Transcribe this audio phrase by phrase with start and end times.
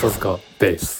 [0.00, 0.99] 笹塚です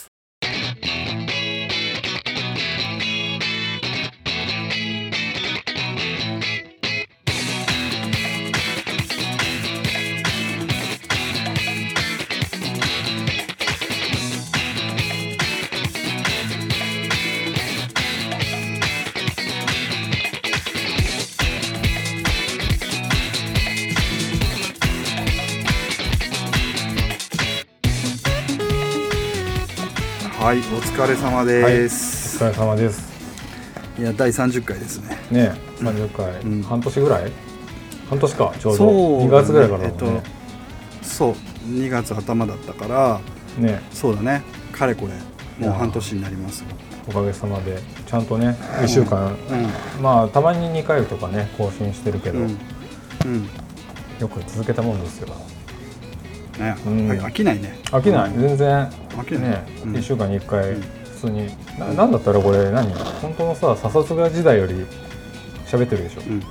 [30.93, 32.43] 疲れ様です。
[32.43, 33.09] お疲れ様です。
[33.97, 35.17] い、や、第30回ですね。
[35.31, 36.61] ね30回、うん。
[36.63, 37.31] 半年ぐらい？
[38.09, 38.77] 半年かちょうど。
[38.77, 39.25] そう。
[39.25, 40.05] 2月ぐらいからだえっと
[41.01, 41.31] そう、
[41.65, 43.21] 2月頭だったから、
[43.57, 44.43] ねそうだね。
[44.73, 46.65] かれこれ、もう半年になります。
[47.07, 48.49] おかげさまでちゃんとね
[48.81, 49.33] 1週間、
[49.97, 53.49] うん、まあたまに2回とかね更新してるけど、うん、うん、
[54.19, 55.33] よく続けたもんですよ
[56.59, 57.07] ね、うん。
[57.07, 57.79] はい飽きないね。
[57.85, 58.41] 飽きない、うん。
[58.41, 58.89] 全然。
[59.09, 59.41] 飽きない。
[59.41, 59.93] ね、うん。
[59.93, 60.69] 1週間に1回。
[60.71, 60.81] うん。
[60.81, 62.91] 普通に、ななんだったらこれ何？
[63.21, 64.73] 本当のさ笹塚時代より
[65.67, 66.43] 喋ってるでしょ、うん。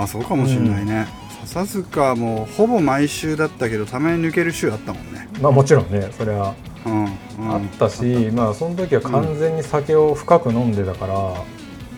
[0.00, 1.08] あ、そうかもしれないね。
[1.44, 5.28] 笹塚もほぼ毎週だったけど、たまに抜ける週あったもんね。
[5.42, 6.08] まあもちろんね。
[6.16, 6.54] それは
[6.86, 7.10] うん、うん。
[7.52, 11.14] あったし、まあその時は完全に酒を深く飲んでたから、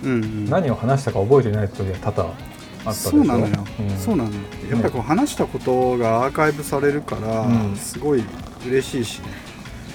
[0.04, 0.44] うん、うん。
[0.46, 2.34] 何を話したか覚えてない時は多々
[2.87, 3.98] あったそうなのよ、うん。
[3.98, 4.31] そうなの。
[4.31, 4.37] よ
[4.70, 7.77] やっぱりこう話したことがアーカイブされるから、うん。
[7.77, 8.25] すごい
[8.67, 9.27] 嬉しいしね、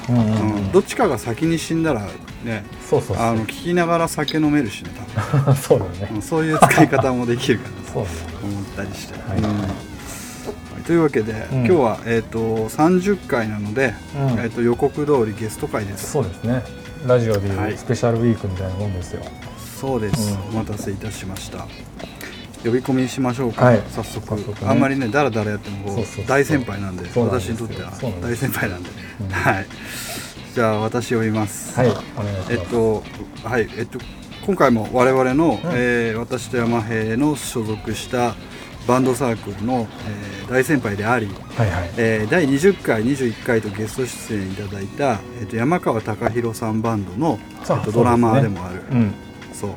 [0.10, 0.64] うんうんううん。
[0.68, 2.08] んどっちかが先に死んだら
[2.44, 4.92] ねそうそうあの聞きながら酒飲めるしね
[5.62, 5.98] そうだよね。
[6.08, 8.08] 多分そういう使い方もできるかなと ね。
[8.44, 9.38] 思ったりして、はい。
[9.40, 9.44] うん。
[9.46, 9.68] はい
[10.86, 14.40] というわけで、今日は、えー、と30回なので、うん。
[14.40, 16.12] えー、と予告通りゲスト会です。
[16.12, 16.64] そうですね。
[17.06, 17.72] ラジオではい。
[17.72, 19.22] いうスペシャルウィークみたいなもんですよ、
[19.80, 20.58] そうです、うん。
[20.60, 21.68] お待たせいたしました
[22.64, 23.84] 呼び込みしましょうか、はい。
[23.90, 24.36] 早速。
[24.36, 24.44] ね。
[24.66, 25.96] あんまりねだらだらやっても
[26.28, 27.92] 大先輩なんで私にとっては
[28.22, 28.90] 大先輩なんで、
[29.20, 29.30] うん。
[29.30, 29.66] はい。
[30.54, 31.80] じゃあ私呼びます。
[31.80, 32.54] はいお願いします。
[32.54, 33.04] えっと
[33.44, 34.00] はいえっと
[34.46, 35.72] 今回も我々の、うん。
[35.74, 38.36] えー私と山平の所属した
[38.88, 41.92] バンドサークルの、えー大先輩であり、はいはい。
[41.98, 48.84] えー第20回21回とゲスト出演いただいた、えっと山川貴弘さんバンドの、えっとドラマーでもある。
[48.92, 49.14] うん。
[49.54, 49.72] そう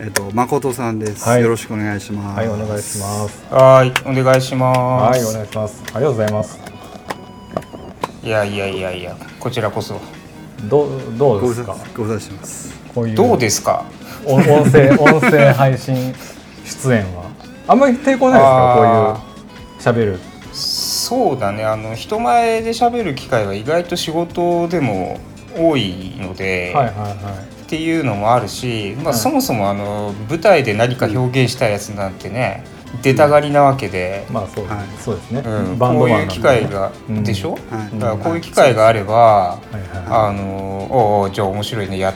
[0.00, 1.42] えっと誠さんです、はい。
[1.42, 2.38] よろしくお願いします。
[2.38, 3.44] はいお願いします。
[3.50, 4.78] はい、お願いします。
[4.78, 5.82] はいお願いします。
[5.86, 6.60] ありがとうございます。
[8.22, 10.00] いやいやいやいや、こちらこそ。
[10.68, 11.76] どうどうですか？
[11.96, 12.74] ご無沙汰してます。
[12.94, 13.84] こういうどうですか？
[14.24, 16.14] 音音声 音声配信
[16.64, 17.24] 出演は。
[17.66, 18.72] あんまり抵抗ないですか？
[18.72, 20.18] あこういう喋る。
[20.52, 25.18] そうだね、あの人前で喋る機会は意外と仕事でも
[25.56, 26.72] 多いので。
[26.72, 32.64] はいはいはっていうのもあるし、まあ、はいそもそもあの舞台で何か表現したやつなんてね、
[33.02, 34.86] 出たがりなわけでい、まあそう,、はい。
[34.98, 37.22] そうですね、うん、こういう機会が、うん。
[37.22, 37.58] でしょ、は
[37.92, 37.98] い。
[37.98, 42.14] だからこういう機会があれば、はいはいはあのおうおうじゃあ面白いねや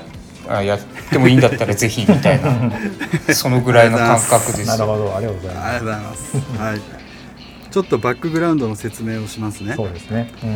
[0.48, 0.80] あやっ
[1.10, 2.72] てもいいんだったらぜひみたいな。
[3.34, 5.14] そのぐらいの感覚でいなするほど。
[5.14, 6.36] ありがとうございまありがとうございます。
[6.58, 7.01] はい
[7.72, 9.70] ちょっとバックグラウンドの説明をしますね。
[9.70, 10.30] すそうですね。
[10.44, 10.50] うん。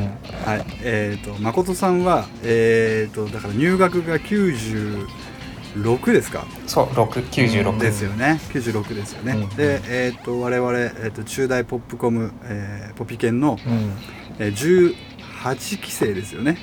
[0.44, 6.44] はい、えっ、と誠さんはえっ、とだから入学が96ですか？
[6.66, 8.38] そう696ですよね。
[8.52, 9.48] 96ですよね、うん。
[9.56, 13.92] でえっ、と我々、えー、と中大ポップコム、えーポピケンの、うん。
[14.38, 14.94] えー、
[15.42, 16.58] 18期生ですよね。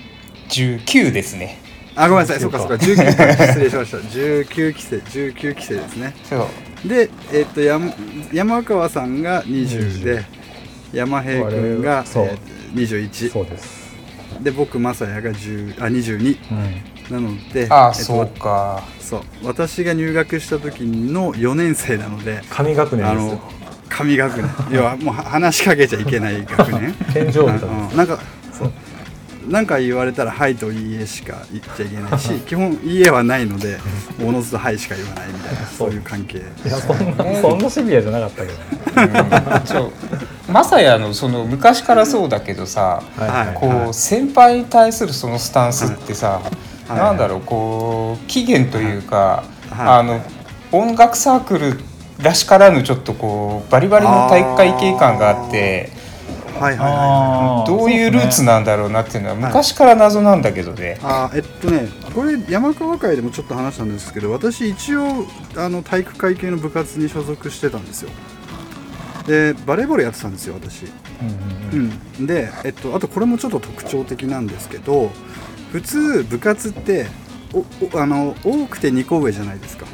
[0.49, 1.59] 19ですね。
[1.95, 2.39] あごめんなさい。
[2.39, 2.83] そうか19そうか。
[2.83, 3.97] 19か失礼しました。
[3.97, 4.97] 19期生。
[4.97, 6.13] 19期生ですね。
[6.85, 7.91] でえっ、と山
[8.31, 10.42] 山川さんが20で
[10.93, 12.25] 山平君が我々、そう。
[12.25, 13.83] えー、21そうです。
[14.41, 16.37] で僕正也が10あ22
[17.09, 17.13] うん。
[17.13, 18.83] なのでああ、えっとそうか。
[18.99, 19.21] そう。
[19.43, 23.41] 私が入学した時の4年生なので神学年あのですよ。
[23.89, 24.49] 神学年。
[24.71, 26.93] 要はもうは話しかけちゃいけない学年。
[27.13, 27.97] 天井人ですうん。
[27.97, 28.19] なんか
[28.51, 28.71] そう。
[29.49, 33.77] なんか言われたら「はい」と「いいえ」しか言っちゃいけないし 基本「いいえ」はないので
[34.21, 36.37] おのずと「はい」しか言わないみたいなそういう関係。
[36.37, 39.93] いやそんなそんなシビアじゃなかったけどね
[40.53, 43.47] まさやのその昔からそうだけどさはい。
[43.47, 43.55] はい。
[43.55, 46.41] こう先輩に対するそのスタンスってさ、
[46.87, 46.97] はい。
[46.97, 49.87] なんだろうこう期限というか、はい。
[49.87, 50.21] あの
[50.71, 51.79] 音楽サークル
[52.19, 55.89] らしからぬちょっとこうバリバリの体育会系感があって
[56.59, 56.77] はい。
[56.77, 56.91] はい。
[56.91, 57.67] はい。
[57.67, 60.99] どういうルーツなんだろうなっていうのは昔から謎なんだけどね。
[61.01, 65.25] あーえっとねこれ山川会でもちょっと話したんですけど私一応
[65.57, 68.11] あの体育会系の部活に所属してたんですよ
[69.27, 70.83] でバレーボールやってたんですよ私。
[70.83, 71.99] うんうんうん。
[72.19, 75.11] うん、で、えっと、あとこれもちょっと特徴的なんですけど
[75.71, 77.07] 普通部活って
[77.53, 77.59] お
[77.95, 79.85] おあの多くて2個上じゃないですか。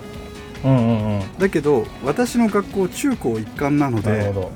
[0.65, 1.37] うんうんうん。
[1.37, 4.51] だけど私の学校中高一貫なのでなるほど。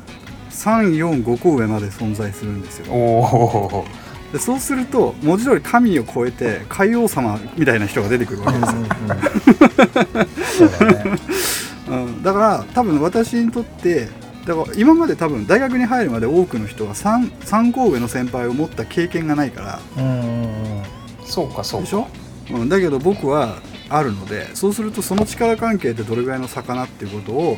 [0.49, 3.85] 345個上まで存在するんですよ。
[4.31, 8.65] でそうすると文字通り神を超えて海王様みたいな人が出てくるわけで
[10.43, 10.63] す
[11.87, 14.07] うん、だから多分私にとって
[14.45, 19.79] だから今まで多分大学に入るまで多くの人は 3, 3校上の先輩を持った経験がないから。
[19.97, 20.83] うん
[21.25, 21.85] そうかそうか。
[21.85, 22.07] でしょ、
[22.51, 23.57] うん、だけど僕は
[23.89, 27.57] あるのでそうするとその力関係ってどれぐらいの差かなっていうことを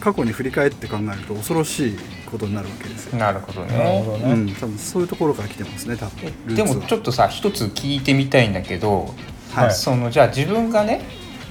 [0.00, 1.96] 過去に振り返って考えると恐ろしい
[2.30, 4.02] ことになるわけですよ、なるほどなるね。
[4.04, 6.32] ほどねうん、多分そういうところから来てますね多分。
[6.46, 9.14] ルでもちょっとさ一つ聞いてみたいんだけど、
[9.52, 9.72] はい。
[9.72, 11.02] そのじゃあ自分がね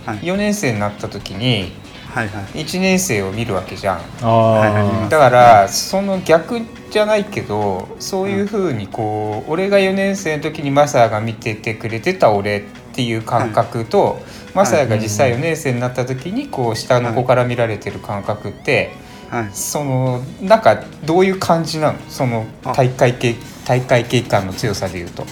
[0.05, 0.19] はい。
[0.19, 1.71] 4年生になった時に
[2.13, 2.63] はいはい。
[2.63, 5.09] 1年生を見るわけじゃん。
[5.09, 6.61] だからその逆
[6.91, 14.19] じゃないけどそういうふうにこう俺が4年生の時にマサヤが見ててくれてた俺っていう感覚と、
[14.53, 18.91] マサヤが実際4年生になった時にこう下の子から見られてる感覚って、
[19.31, 19.49] はい。
[19.51, 21.99] そのなんかどういう感じなの？
[22.09, 22.73] そのあ。
[22.73, 23.35] 大会系
[23.65, 25.25] 大会系感の強さでいうと。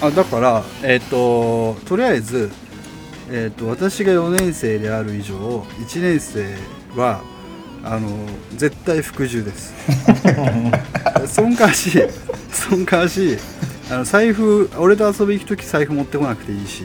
[0.00, 2.52] あだからえっ、ととりあえず、
[3.34, 5.34] えー、と私が4年生である以上
[5.78, 6.54] 1年生
[6.94, 7.22] は
[7.82, 8.10] あの
[8.56, 9.72] 絶対服従です。
[11.26, 11.90] そんかわし
[12.52, 13.38] そんかわし
[13.90, 16.84] あの財布俺と遊び行く時財布持ってこなくていいし。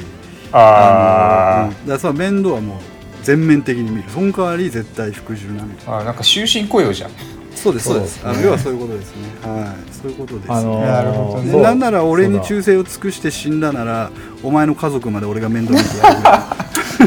[0.54, 1.76] あのうん。
[1.82, 2.80] だからその面倒はもう
[3.24, 4.10] 全面的に見る。
[4.10, 7.12] その代わり絶対服従なみたいなーあーなんか終身雇用じゃん。
[7.58, 8.22] そうですそうです。
[8.24, 9.24] あの要はそういうことですね。
[9.42, 9.94] はい。
[9.94, 14.12] そういうことです、あのーなるほどなんなら俺に忠誠を尽くして死んだなら
[14.44, 16.18] お前の家族まで俺が面倒見てやる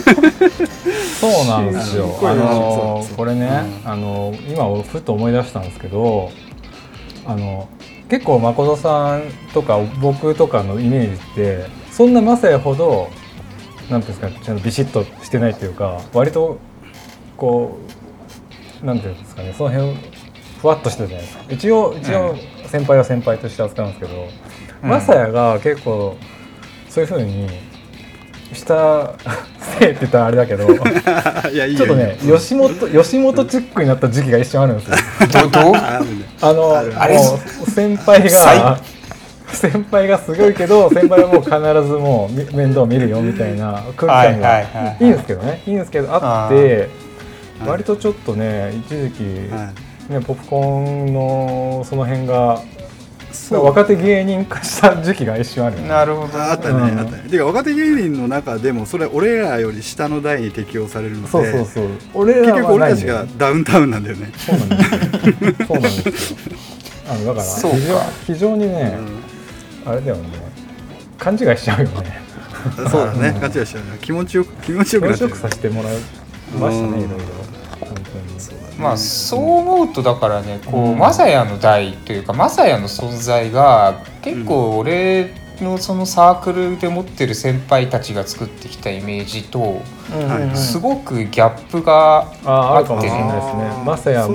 [1.20, 2.06] そうなんですよ。
[2.20, 2.28] うん。
[2.28, 6.30] あのこれね、あの今俺ふと思い出したんですけど、
[7.26, 7.68] あの
[8.08, 9.22] 結構誠さん
[9.54, 13.08] とか僕とかのイメージってそんなマサヤほど
[13.88, 16.58] なんていうんですかちゃんとビシッとしてないというか割と
[17.36, 17.78] こ
[18.82, 19.94] うなんていうんですかねその辺
[20.60, 21.44] ふわっとしてるじゃないですか。
[21.48, 22.36] 一応一応
[22.66, 24.28] 先輩は先輩として扱うんですけど、
[24.82, 24.88] うん。
[24.90, 26.16] マサヤが結構
[26.88, 27.48] そういうふうに
[28.52, 29.14] した
[29.78, 30.66] せいって言ったらあれだけど。
[30.68, 34.96] ちょっとね、吉本吉本チックになった時期が一瞬あるんですよ。
[35.44, 35.74] どどう？
[35.74, 38.78] あのあう先輩最が
[39.52, 41.52] 先輩がすごいけど先輩はもう必
[41.88, 45.62] ずもうみ面倒見るよみたいな空気感がはいいいんですけどね。
[45.66, 46.88] いいんですけどあって
[47.60, 47.68] はい。
[47.68, 49.22] 割とちょっとね一時期
[49.52, 52.62] はいねポップコーンのその辺が
[53.32, 55.88] そう若手芸人化した時期が一瞬あるよね。
[55.88, 56.42] なるほど。
[56.42, 56.98] あったね、うん。
[56.98, 57.28] あったね。
[57.28, 61.88] てか若手芸人の中でもそれ俺らより下の代に適用されるのでそうそうそう。
[62.14, 65.66] 俺結らは局俺たちがダウンタウンなんだよね、そうなんですよ。
[65.66, 66.38] そうなんですよ。
[67.08, 68.98] あのだから非常非常にね。
[69.86, 70.22] うあれだよね。
[71.18, 72.20] 勘違いしちゃうよね。
[72.84, 73.36] んそうだね。
[73.40, 73.98] 勘違いしちゃうね。
[74.00, 75.28] 気持ちよく気持ちよくなっちゃう。
[75.28, 75.94] 面白くさせてもらい
[76.58, 76.92] ましたうん。
[76.92, 77.59] ねいろいろ
[78.78, 80.98] まあそう思うとだからねこう、うん。
[80.98, 93.84] マサヤの代というかマサヤの存在が結構俺のそのサークルで持ってる先輩たちが作ってきたイメージとはいはいすごくギャップがああるかもしれないですね。
[93.84, 94.26] マサヤ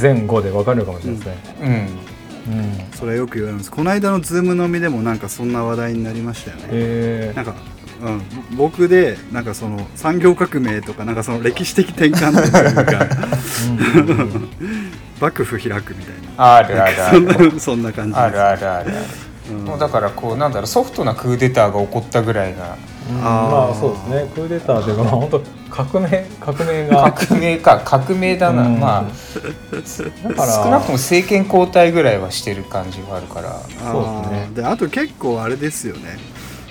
[0.00, 1.88] 前後で分かるかもしれないですね。
[2.46, 2.52] うん。
[2.54, 2.92] うん。
[2.92, 3.70] それはよく言われます。
[3.70, 6.64] この間のズーム飲みでもなんかそんな話題になりましたよね。
[6.70, 7.54] えなんか、
[8.02, 8.22] うん、
[8.56, 13.06] 僕でなんかその産業革命とかなんかその歴史的転換点というか。
[15.20, 16.56] 幕府開くみたいな。
[16.56, 18.20] あるあるあそんるな そんな感じです。
[18.20, 18.92] あるあるある。
[19.50, 19.64] うん。
[19.64, 22.76] もうだからこうなんだろうソフトなクーデターが起こったぐらいな。
[23.10, 23.18] うん。
[23.22, 24.30] あーまあそうですね。
[24.34, 27.12] クーデターというかまあ本当革命革命が。
[27.12, 28.78] 革命か革命だな、うん。
[28.78, 29.04] まあ
[30.28, 33.48] だから少なくとも政権交代ぐらいはしてる感じがあるから。
[33.50, 34.48] あそうですね。
[34.52, 34.56] ー。
[34.56, 36.18] であと結構あれですよね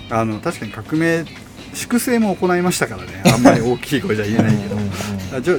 [0.09, 1.25] あの確かに革命
[1.73, 3.21] 粛清も行いましたからね。
[3.31, 4.75] あんまり大きい声じゃ言えないけど。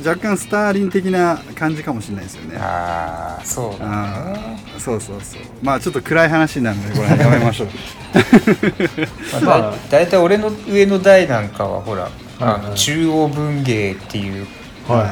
[0.09, 2.57] 若干スターリン的な感じかもしれないですよね。
[2.59, 4.37] ああそうだあ
[4.79, 5.41] そうそうそう。
[5.62, 7.69] まあちょっと暗い話になるのでこれはやめましょう。
[9.45, 12.09] まあ、まあだいたい俺の上の代なんかはほら、
[12.41, 14.47] あの中央文芸っていう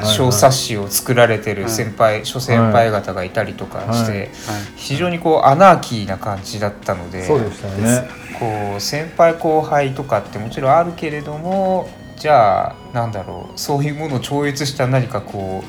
[0.03, 4.19] 小冊子を作られてる先輩、諸先輩方がいたりとかして、はい。
[4.19, 4.29] はい。
[4.75, 8.07] 非常にこうアナーキーな感じだったのでそうでしたよね。
[8.39, 15.63] こう先輩後輩とかってもちろんあるけれどもじゃあなんだろうそういうものを超越した何かこ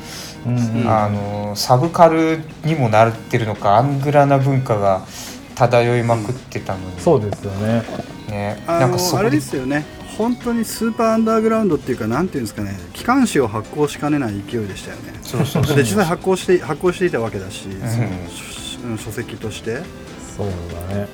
[0.45, 0.89] う、うんうん。
[0.89, 5.01] あのサブカルにもなってるのかアングラな文化が
[5.55, 7.83] 漂いまくってたのに、そうですよね。
[8.29, 9.85] ね、あなんかそのあれですよね
[10.17, 15.13] 本当にスーパーアンダーグラウンドっていうかなんていうんですかね機関紙を発行しかねない勢いでしたよね。
[15.21, 17.79] そうそうそうで実際発行して発行していたわけだし、ん。
[17.79, 18.07] その
[18.81, 19.81] 書うん書籍として。
[20.35, 20.47] そう
[20.89, 21.07] だね。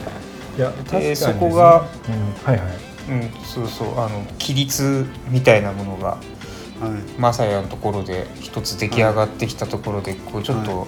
[0.58, 2.34] いや確かにそこがうん。
[2.46, 2.68] はいはい。
[3.10, 4.00] うん、そうそう。
[4.00, 7.20] あの規律みたいなものがはい。
[7.20, 10.88] マサヤのところで一つ出来上がってきたところでこうちょっと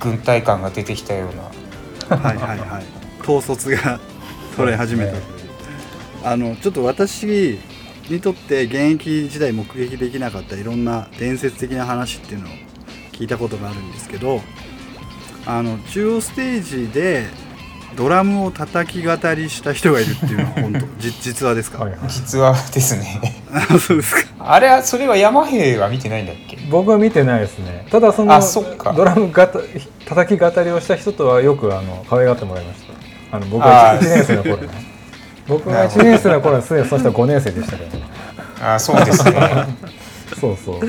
[0.00, 2.84] 軍隊感が出てきたような、はいはいはい。
[3.26, 3.98] 統率が
[4.56, 5.37] 取れ始めたという
[6.24, 7.58] あのちょっと私
[8.10, 12.50] にとって現役時代目撃できなかったいろんな伝説的な話っていうのを
[13.12, 14.40] 聞いたことがあるんですけど
[15.46, 17.26] あの中央ステージで
[17.96, 22.00] ドラムを叩き語りした人がいるっていうのは 本当じ実話ですか、はいはい。
[22.08, 23.42] 実はですね。
[23.50, 24.20] あそうですか。
[24.38, 26.58] あれはそれは山兵は見てないんだっけ？
[26.70, 27.86] 僕は見てないですね。
[27.90, 28.92] ただそのあそっか。
[28.92, 29.58] ドラムがた
[30.06, 32.80] 叩き語りをした人とはよくあの可愛がってもらいまし
[33.30, 33.36] た。
[33.36, 34.68] あの僕あはー1年生の頃ね
[35.48, 38.04] 僕が1年生の頃はすでにその人は5年生でしたけどね。
[38.60, 39.66] あそうですね。
[40.38, 40.76] そうそう。
[40.78, 40.80] っ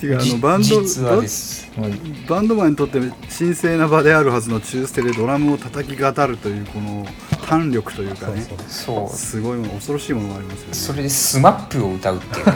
[0.00, 3.00] ていうかあのバンドバンドマンにとって
[3.38, 7.06] 神聖な場であるはずの中ステでドラムを叩き語るというこの
[7.46, 8.42] 胆力というかね。
[8.42, 8.56] そう。
[8.68, 10.74] そうそうすごいもの恐ろしいものがありますよね。
[10.74, 12.46] それでスマップを歌うっていう。
[12.46, 12.52] ね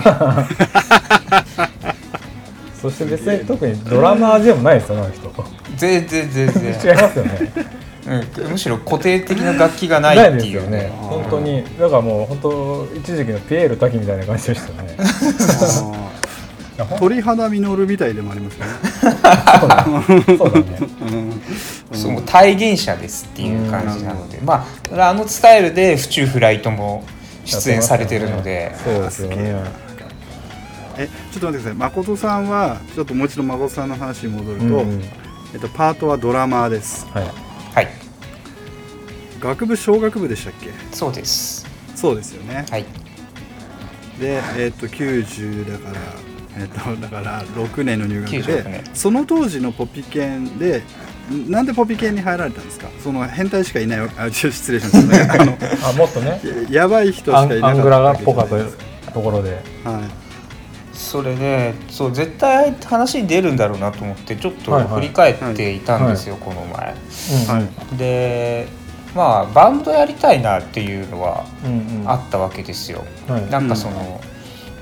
[2.85, 5.33] そして別に特にドラマーでもないですよねあの人。
[5.77, 10.83] 全然全 違い然、ますよねうん、むしろ固定的な楽器がなないいですよっていうね。
[10.85, 11.65] ね本当に。
[11.79, 14.97] だからもう本当一時期のピエール滝みたいな感じでしたね。
[16.99, 18.73] 鳥肌実みたいでもありますよね、
[20.37, 20.79] そうだね。
[21.03, 21.93] うん。
[21.93, 27.05] そうもう体現者ですっていう感じなので、まああのスタイルで府中フライトも
[27.45, 29.55] 出演されてるので、そうですよね。
[30.99, 31.09] え。
[31.33, 31.75] ちょっと待ってください。
[31.75, 35.01] 誠さんはちょっともう一度誠さんの話に戻ると、うん。
[35.55, 37.07] えっと、パートはドラマーです。
[37.15, 37.44] はい
[37.75, 37.89] はい。
[39.41, 40.71] 学部小学部でしたっけ？
[40.93, 41.67] そうです。
[41.95, 42.65] そうですよね。
[42.71, 42.85] はい。
[44.21, 46.01] でえっと90だから
[46.57, 48.85] えっと だから6年の入学96で年。
[48.95, 50.83] その当時のポピケンで
[51.33, 52.89] んなんでポピケンに入られたんですか？
[53.03, 56.41] その変態しかいないあちょ失礼しました、 あのあもっとね。
[56.71, 59.61] ややばい人しアかいなかったンアングラがっぽかったところで。
[59.85, 60.24] はい
[60.95, 66.87] それでそう絶対話に出るんだろうなと思ってちょっと振り返っていたんですよ、この前。
[66.87, 67.97] はい。
[67.97, 68.67] で
[69.15, 72.11] まあバンドやりたいなっていうのはうんうん。
[72.11, 73.05] あったわけですよ。
[73.29, 73.49] はい。
[73.49, 74.21] なんかその、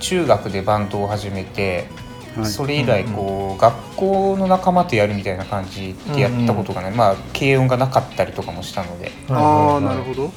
[0.00, 1.88] 中学でバンドを始めて、
[2.36, 2.46] はい。
[2.46, 9.12] それ以来こう、学校の仲間とやるみたいな感じでやったことがね、まあ軽音がなかったりとかもしたので。
[9.28, 10.32] ああなるほど。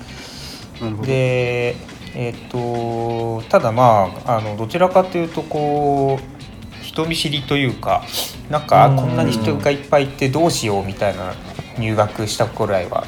[0.81, 1.07] なるほど。
[1.07, 1.75] で
[2.15, 8.03] えっ、とただまああのどちらかというとこう人見知りというか
[8.49, 8.95] なんかうん。
[8.95, 11.33] こんなに人がいっぱいいてどうしようみたいな
[11.77, 13.05] 入学した頃合いは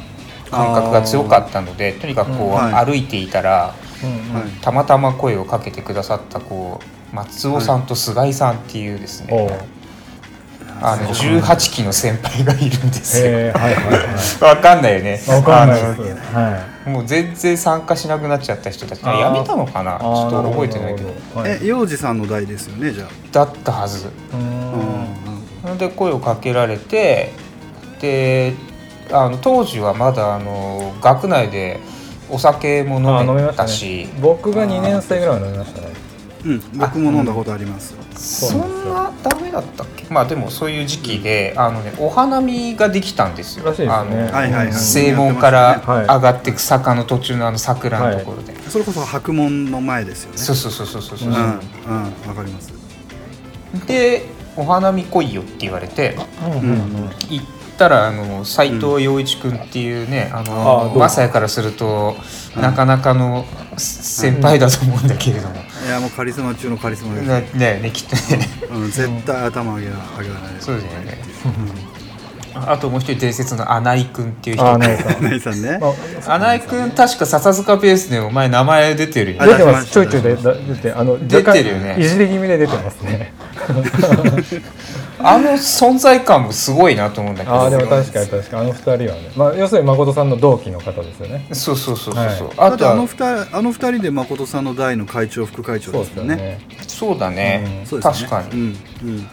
[0.52, 2.54] 感覚が強かったのでとにかくこう、うん。
[2.54, 2.86] はい。
[2.86, 3.74] 歩いていたら
[4.04, 4.42] うんうん。
[4.42, 9.48] はいたまたま声をかけてくださったこう松尾さんと菅井さんっていうですね、
[10.82, 13.26] あの18期の先輩がいるんですよ。
[13.26, 14.44] へえはいはいはい。
[14.44, 15.22] わかんないよね。
[15.28, 19.04] わかんないもう全然参加しなくなっちゃった人たち。
[19.06, 20.00] やめたのかな？
[20.00, 21.14] ちょっと覚えてないけど。
[21.46, 24.08] え幼児さんの代ですよねじゃだったはず。
[24.08, 25.78] うーん。
[25.78, 27.34] で声をかけられて
[28.00, 28.54] で
[29.12, 31.80] あの当時はまだあの学内で
[32.30, 35.88] お酒もあ飲飲めみましたし僕が2年生ぐらい飲みましたね
[36.46, 38.60] うん僕も飲んだことありますそん
[38.94, 40.06] なダメだったっけ？
[40.10, 43.66] まあでもそういう時期であの、ね、お花見ができたんですよ。
[43.66, 43.94] らしいですね。
[43.94, 44.74] あのはいはいはい。
[44.74, 46.06] 正門からはい。
[46.06, 50.38] 上がってく坂の途中のあの桜のところで、それこそ白門の前ですよね。
[50.38, 51.32] そうそうそうそうそうそう、う。
[51.32, 51.42] んうん
[52.28, 52.72] わかります。
[53.86, 54.26] で
[54.56, 57.10] お花見来いよって言われてうんうんうん。
[57.30, 57.46] 行っ
[57.78, 62.16] たらあの斉藤陽一君っていうね、ああーのマサヤからすると
[62.56, 63.46] なかなかの
[63.78, 68.48] 先輩だと思うんだけれども、いやもうカリスマ中のカリスマです、ねねねきっとね。
[68.72, 70.62] うん、絶対頭上げら上げられない。
[70.62, 71.97] そうですよね
[72.68, 74.66] あともう一人伝説の穴井君っていう人。
[74.66, 75.24] ああねさん。
[75.24, 75.80] ナイさんね。
[76.28, 79.42] あ穴井君確か笹塚ベースでお前名前出てるよ。
[79.42, 81.96] あ出ねてますちょいちょいでだ出てあの出てるよね。
[82.00, 83.34] いじり気味で出てますね。
[85.20, 87.56] あの存在感もすごいなと思うんだけど。
[87.56, 88.62] ああでも確かに確かに。
[88.62, 89.32] あの二人はね。
[89.36, 91.48] まあ要するに誠さんの同期の方ですよね。
[91.54, 92.54] そうそうそうそうそう、はい。
[92.58, 96.60] あのあとは二人あの二人で誠さんの代の会長副会長そうですすよね。
[96.88, 98.30] そうだね、そうですよね。
[98.30, 98.78] 確かに、うん。
[99.04, 99.30] うん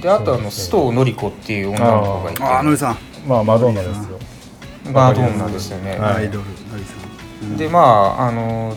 [0.00, 2.42] であとあの須藤紀子っていう女の子がいて。
[2.42, 2.98] ああのりさん。
[3.26, 4.18] まあマドンナですよ。
[4.92, 6.44] マドンナですよね、はいアイドルの
[6.76, 6.94] りさ
[7.46, 7.56] んうん。
[7.56, 8.76] でまああの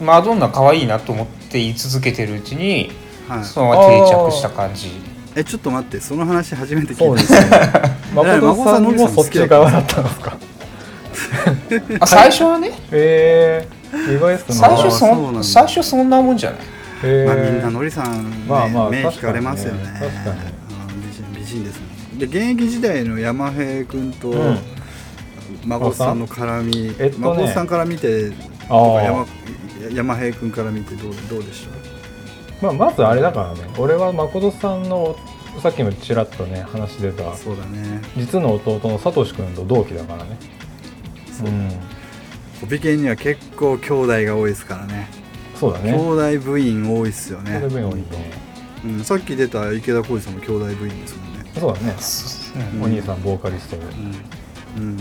[0.00, 2.90] マドンナ可愛いなと思って言い続けてるうちに
[3.28, 3.44] はい。
[3.44, 4.90] そのまま定着した感じ。
[5.36, 6.00] えちょっと待って。
[6.00, 7.04] その話初めて聞いた。
[7.04, 7.40] そうですね。
[8.14, 10.36] 誠さんもそっち側だったんですか？
[12.00, 12.68] あ最初はね。
[12.68, 13.68] へえ
[14.14, 14.54] 意外ですね。
[14.54, 15.40] 最初そそうなんだ。
[15.40, 16.60] ん最初そんなもんじゃない？
[16.60, 16.62] へ
[17.26, 19.84] まあみんなえのりさん、ねまあまあ目引かれますよね。
[19.84, 20.40] 確かに。
[21.02, 21.86] 美人美人ですね。
[22.18, 24.58] で現役時代の山平君とうん。
[25.66, 27.18] 孫さんの絡み、えっとね。
[27.18, 28.32] 孫さんから見て
[28.68, 29.26] 山
[29.92, 31.66] 山平君から見てどうどうでし
[32.60, 32.66] た？
[32.66, 33.60] まあまずあれだからね。
[33.78, 35.16] 俺は誠さんの
[35.62, 38.00] さっきもちらっとね話出たそうだね。
[38.16, 40.38] 実の弟のサトシ君と同期だからね。
[41.30, 41.48] そう。
[41.48, 41.70] うん。
[42.60, 45.08] コピケには結構兄弟が多いですからね
[45.54, 45.92] そうだね。
[45.92, 45.98] 兄
[46.36, 47.56] 弟部員多いっすよね。
[47.56, 48.04] それ分多いね
[48.84, 48.88] う。
[48.88, 51.50] ん、さっき出た池田浩二さんも兄弟部員ですもんね。
[51.58, 51.94] そうだね。
[52.74, 52.82] うん。
[52.82, 53.82] お兄さんボーカリストで。
[54.76, 54.98] うん、うん、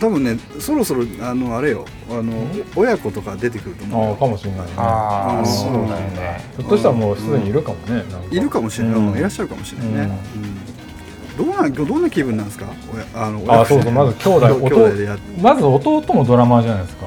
[0.00, 1.84] 多分ねそろそろあのあれよ。
[2.10, 2.48] あのん？
[2.74, 4.10] 親子とか出てくると思うよ。
[4.10, 4.72] ああかもしれないね。
[4.72, 5.78] うんああそうだ。
[5.78, 8.18] よねひょっとしたらもうすでにいるかもねなんか。
[8.30, 9.18] いるかもしれない、うん。
[9.18, 10.18] いらっしゃるかもしれないね、
[11.38, 11.46] うん。
[11.46, 12.66] どうなんどんな気分なんですか？
[13.14, 13.92] 親あのあそうそう。
[13.92, 17.06] まず兄弟兄弟でやっまず弟もドラマーじゃないですか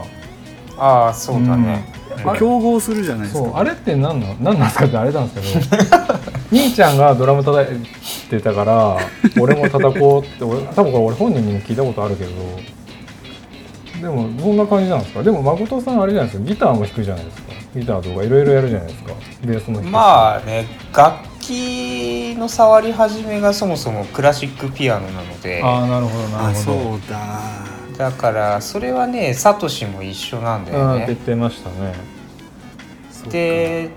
[0.84, 1.86] ああそうだね、
[2.26, 2.40] あれ？
[2.40, 3.46] 競合するじゃないですか。
[3.46, 4.36] そうあれって何の？
[4.42, 5.98] 何なんですかってあれなんですけど。
[6.52, 7.80] 兄ちゃんがドラム叩い
[8.30, 8.98] てたから
[9.40, 12.32] 俺も叩こうって俺多分これ俺本人にも聞いたことあるけど。
[14.02, 15.24] でもそんな感じなんですか？
[15.24, 16.46] でも誠さんあれじゃないですか？
[16.50, 17.54] ギターも弾くじゃないですか。
[17.76, 19.14] ギターとかいろいろやるじゃないですか。
[19.46, 19.92] ベースも弾くし。
[19.92, 25.62] まあね楽器の触り始めがそもそもクラシックピアノなので。
[25.64, 26.82] ああなるほどなあるほど。
[26.82, 27.18] そうだ
[27.98, 30.84] だからそれはねサトシも一緒なんだよね。
[30.84, 31.94] ああって言ってましたね。
[33.30, 33.90] で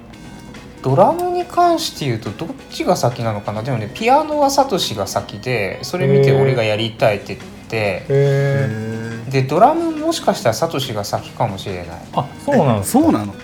[0.83, 3.62] ドラムに関して言うとどっちが先なのかな？
[3.62, 7.47] でもねピアノはサトシが先でそれ見て俺がやりたいって言って。
[7.76, 11.87] へえへでドラムもしかしたらサトシが先かもしれない。
[12.12, 13.33] あそうなんですかそうなの？
[13.33, 13.37] へ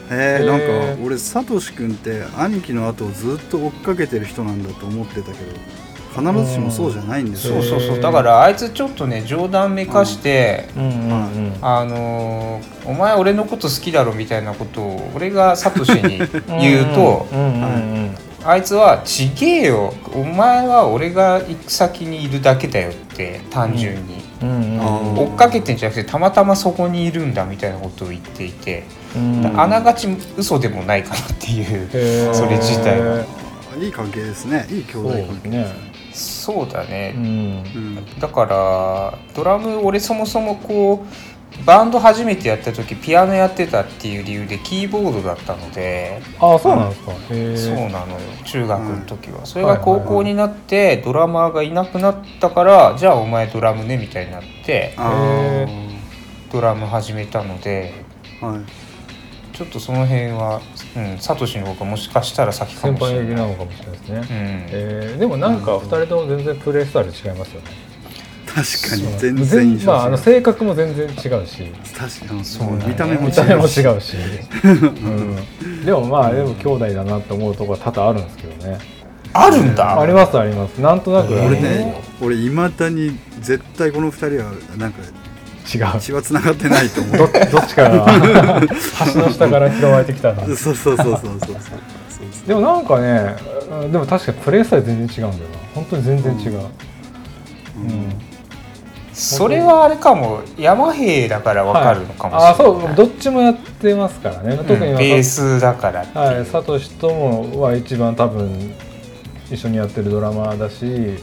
[0.43, 5.37] えなんか俺サトシ君って兄貴の後をずっと追っかけてる人なんだと思ってたけど
[6.15, 7.63] 必ずしもそうじゃないんですよ。
[7.63, 8.01] そうそうそう。
[8.01, 10.95] だからあいつちょっとね冗談めかして、うんうんう
[11.51, 11.57] ん。
[11.63, 17.69] あのーお前俺のこと好きだろみたいなことを俺がサトシに言うと うんうんう
[18.01, 18.15] ん
[18.45, 19.95] あいつは「ちげえよ。
[20.15, 28.83] お前は俺が行く先にいるだけだよ」って単純に、追っかけてんじゃなくてたまたまそこにいるんだみたいなことを言っていて、
[29.15, 29.53] うん。
[29.57, 33.25] あながち嘘でもないかなっていうそれ自体は。
[33.75, 34.67] あいい関係ですね。
[34.71, 37.25] いい兄弟関係すねそうだね、うん。
[37.25, 46.21] うんだからドラム俺そもそもこうバンド初めてやった時ピアノやってたっていう理由でキーボードだったので。
[46.41, 47.13] あそうなんですか。
[47.77, 48.21] そうなのよ。
[48.45, 54.97] 中学の時は、それが高校になってドラマーがいなくなったからじゃあお前ドラムねみたいになって
[56.51, 57.93] ドラム始めたので
[58.41, 58.61] あはい。
[59.53, 60.61] ちょっとその辺は
[60.97, 61.19] うん。
[61.19, 63.27] サトシの方がもしかしたら先か先もしれない。
[63.27, 64.27] 輩なのかもしれないですね、うん。
[64.29, 67.93] えーでもなんか2人とも全然プレースタイル違いますよね。
[68.55, 71.73] 確かに全然まあ、あの性格も全然違うし。
[71.97, 72.85] 確かにそうだね。
[72.89, 74.05] 見た目も違う見た目も違うし。
[74.05, 74.17] し、
[74.63, 78.79] うん、でもまあでも兄弟だなって思うところは多々あるんですけどね。
[79.33, 79.99] あるんだ。
[79.99, 80.79] ありますあります。
[80.81, 81.33] なんとなく。
[81.33, 85.03] 俺ね俺いまだに絶対この二人はなんか
[85.63, 86.01] 違う。
[86.01, 87.17] 血はつながってないと思う。
[87.17, 88.07] どどっちかが
[89.15, 93.37] 橋の下から拾われてきたなそうそうそうそうそうそうそうでもなんかね
[93.83, 98.13] うんでも確かにプレースタイル全然違うんだよな本当に全然違う、うん
[99.15, 108.75] それはあれかも山兵だから分かるのかもしれない、あそうどっちもやってますからね特にうんベースだからはい、サトシともは一番多分
[109.51, 111.23] 一緒にやってるドラマーだし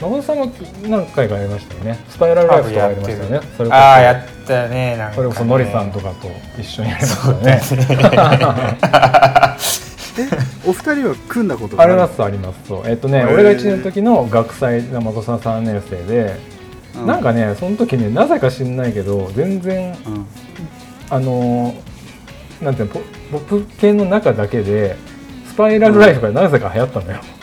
[0.00, 0.52] 誠さんも
[0.88, 1.98] 何回かやりましたよね。
[2.08, 3.40] スパイラルライフとかやりましたよね。
[3.56, 3.74] それこそ。
[3.74, 4.96] ああやったね。
[4.96, 5.16] なんかね。
[5.16, 6.28] それこそノリさんとかと
[6.60, 7.60] 一緒にやりましたよね。
[10.18, 10.28] え
[10.66, 12.58] お二人は組んだことがありますあります。
[12.68, 12.82] そう。
[12.86, 16.36] えっとね俺が1年の時の学祭が誠さん3年生で、
[17.02, 20.26] うなんかねその時ねなぜか知んないけど全然うん。
[21.10, 21.74] あのー
[22.62, 24.96] なんていうのポポップ系の中だけで
[25.46, 27.37] スパイラルライフがなぜか流行ったのよ、うん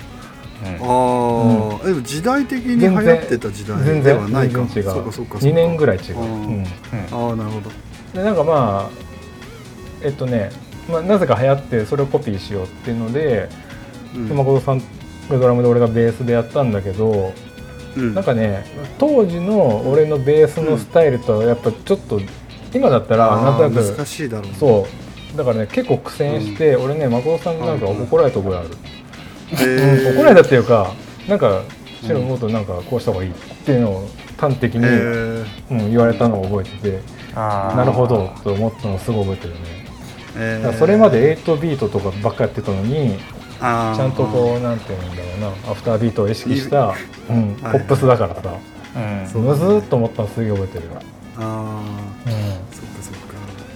[0.64, 4.60] ああ、でも時代的に流行ってた時代全では然ないか。
[4.60, 4.90] 全然違う。
[4.90, 5.38] そうかそうか。
[5.38, 6.28] 2年ぐらい違う、うん。
[6.28, 6.64] うん。
[6.64, 6.68] あ
[7.34, 7.72] あなるほど。
[8.14, 9.06] でなんかまあ
[10.02, 10.52] えっとね、
[10.90, 13.50] まあ、なぜか流行ってそれをコピーしようっていうので、
[14.16, 14.28] うん。
[14.30, 14.84] で誠さんが
[15.38, 17.34] ドラムで俺がベースでやったんだけど、
[17.98, 18.14] うん。
[18.14, 18.66] なんかね
[18.98, 22.22] 当時の俺のベースのスタイルとはやっぱちょっと
[22.74, 24.58] 今だったらあなんとなー難くしいだろうね。
[24.60, 24.88] そ
[25.34, 25.38] う。
[25.38, 28.70] だからね結構苦戦して、俺ね誠さんになんか怒られた覚えある、
[29.52, 30.94] へー怒られたっていうか
[31.28, 31.62] なんか
[32.02, 33.34] シロもっとなんかこうした方がいいっ
[33.66, 35.46] ていうのを端的に、へー。
[35.72, 37.02] うん、言われたのを覚えてて
[37.34, 39.60] なるほどと思ったのをすごい覚えてるね。
[40.38, 40.62] へー。
[40.62, 43.18] だからそれまで8ビートとかばっかやってたのに
[43.60, 43.96] あー。
[43.96, 46.94] ちゃんとこうなんていうんだろうなアフタービートを意識した、
[47.30, 47.78] うん、ポはい。
[47.80, 48.42] ップスだからさ。
[48.96, 49.28] うん。
[49.28, 50.84] そうむずーっと思ったのすげえ覚えてる、
[51.38, 51.82] ああ
[52.26, 53.20] うそっかそっか。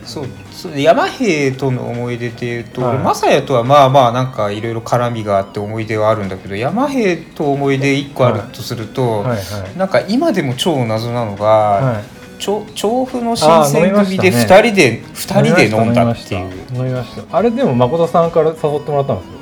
[0.05, 0.33] そうそう
[0.75, 2.95] 山兵との思い出っていうと、はい。
[2.95, 9.77] 俺マサヤとはまあまあなんかいろいろ絡みがあって思い出はあるんだけど山兵と思い出1個あるとすると、ん、はいはい。
[9.77, 12.03] なんか今でも超謎なのが、はい。
[12.39, 16.51] 調調布の新選組で2あー飲みました人で、二人で飲んだっていう。
[16.73, 17.37] 飲みました。
[17.37, 19.39] あれでも誠さんから誘ってもらったんですよ。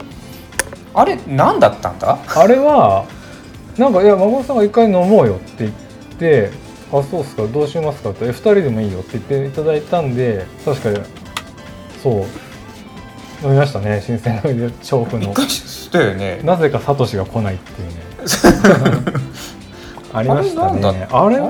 [0.96, 2.18] あれ何だったんだ？
[2.28, 3.06] あれは
[3.78, 5.72] なんかいや誠さんが一回飲もうよって言っ
[6.18, 6.50] て
[6.92, 11.00] あそうっすかどうしますかってえ2人でもいいよって言っていただいたんで確かに
[12.02, 12.14] そう
[13.44, 15.34] 飲みましたね新鮮な調布の。
[15.36, 16.40] したよね。
[16.44, 17.96] なぜかサトシが来ないっていうね。
[20.14, 20.80] ありましたね。
[20.82, 21.42] あれはあれな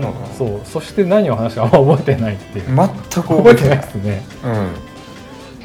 [0.00, 2.64] のそうそして何を話したかあんま覚えてないっていう。
[2.66, 2.76] 全
[3.22, 3.78] く覚えてない。
[3.78, 4.22] ですね。
[4.44, 4.50] うん。
[4.52, 4.56] い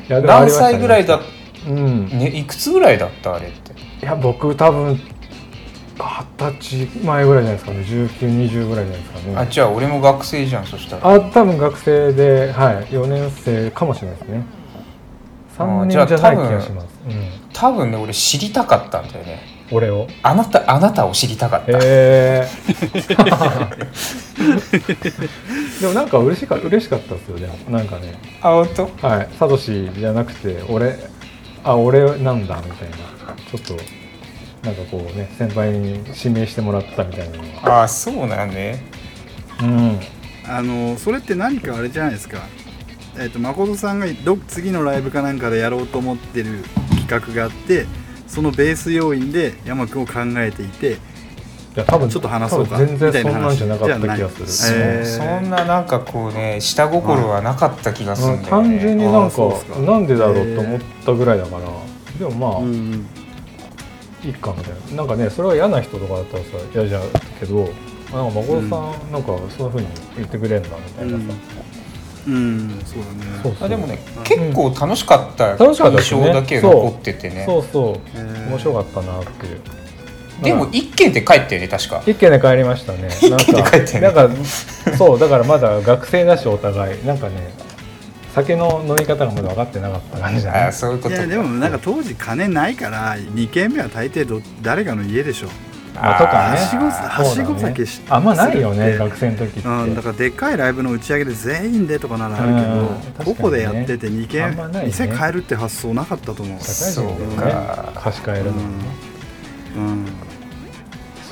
[0.10, 1.20] やでもあ何歳ぐらいだ？
[1.68, 2.08] うん。
[2.10, 3.72] ねいくつぐらいだったあれって？
[3.72, 5.00] いや僕多分
[6.40, 7.80] 二十歳前ぐらいじゃないですかね。
[7.82, 9.36] 1920ぐらいじゃないですかね。
[9.38, 11.16] あじゃあ俺も学生じゃんそしたら。
[11.16, 14.44] あ多分学生ではい4年生かもしれないですね。
[15.58, 17.14] 3あじゃあ年じゃない気がします、うん、
[17.52, 19.42] 多分ね俺知りたかったんだよね。
[19.72, 20.08] 俺を？
[20.24, 22.48] あなたあなたを知りたかった、へえ
[25.80, 28.14] でもなんか嬉しか嬉しかったですよでもなんかね。
[28.42, 28.68] あ本
[29.00, 29.08] 当？
[29.08, 29.30] はい。
[29.38, 30.98] サトシじゃなくて俺
[31.64, 32.98] あ俺なんだみたいな。
[33.52, 33.84] ちょっと
[34.64, 38.84] なんかこうね先輩に指名してもらったみたいなのがあそうなんね。
[39.62, 40.00] うん。
[40.48, 42.40] あのそれって何かあれじゃないですか。
[43.18, 46.64] えっ、と誠さんがど次のライブかなんかでやろうと思ってる
[47.08, 47.86] 企画があって
[48.28, 50.96] そのベース要員で山君を考えていてい
[51.76, 55.06] や多分ちょっと話そうか全然そんなんじゃなかった気がする、えー。
[55.06, 59.42] そんななんかこうね下心はなかった気がするんだよ単ね、純になんか
[59.80, 61.62] なんでだろうと思ったぐらいだから。
[62.20, 63.06] でもまあ、うん
[64.24, 64.98] いいかみたいな。
[64.98, 67.02] なんかねそれは嫌な人とかだったらさ嫌じゃ
[67.40, 67.70] けど
[68.12, 71.40] あなんか孫さん、なんかそういうふうに言ってくれんだみたいなさ、
[72.28, 72.82] うん。
[72.86, 74.24] そうだねそうそうあでもね、うん。
[74.24, 76.22] 結構楽しかった楽しかったですね。
[76.22, 77.46] 印象だけ残っててね。
[77.46, 78.20] そうそう。
[78.50, 79.62] 面白かったなっていう。
[80.42, 82.02] でも一軒で帰ったよね確か。
[82.08, 83.10] 一軒で帰りましたね。
[83.30, 84.02] なん軒でか帰ったよね。
[84.02, 84.46] なんか
[84.98, 87.06] そうだからまだ学生だしお互い。
[87.06, 87.36] なんかね
[88.42, 91.16] 酒の飲み方がまだ分かってなかった感じだあねそういうことか。
[91.16, 95.48] いやでもなんか当時金ないから2軒目は大抵ど誰かの家でしょ。
[95.96, 96.58] まあとかね。
[96.58, 104.84] はしごあーはしご酒しあんまないよね学生の時って、うん、だからでっかいライブの打ち上げで全員でとかならあるけど、うんここでやってて2軒、ね。
[104.86, 106.60] 店変えるって発想なかったと思う。
[106.62, 107.92] そうねか。
[107.96, 108.64] 貸し替えるのね、
[109.76, 110.06] うん、うん、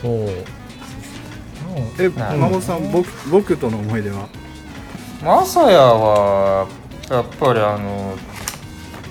[0.02, 0.30] そう。
[2.00, 4.28] え孫さん僕僕との思い出は？
[5.24, 6.68] マサヤは
[7.10, 8.16] やっぱりあの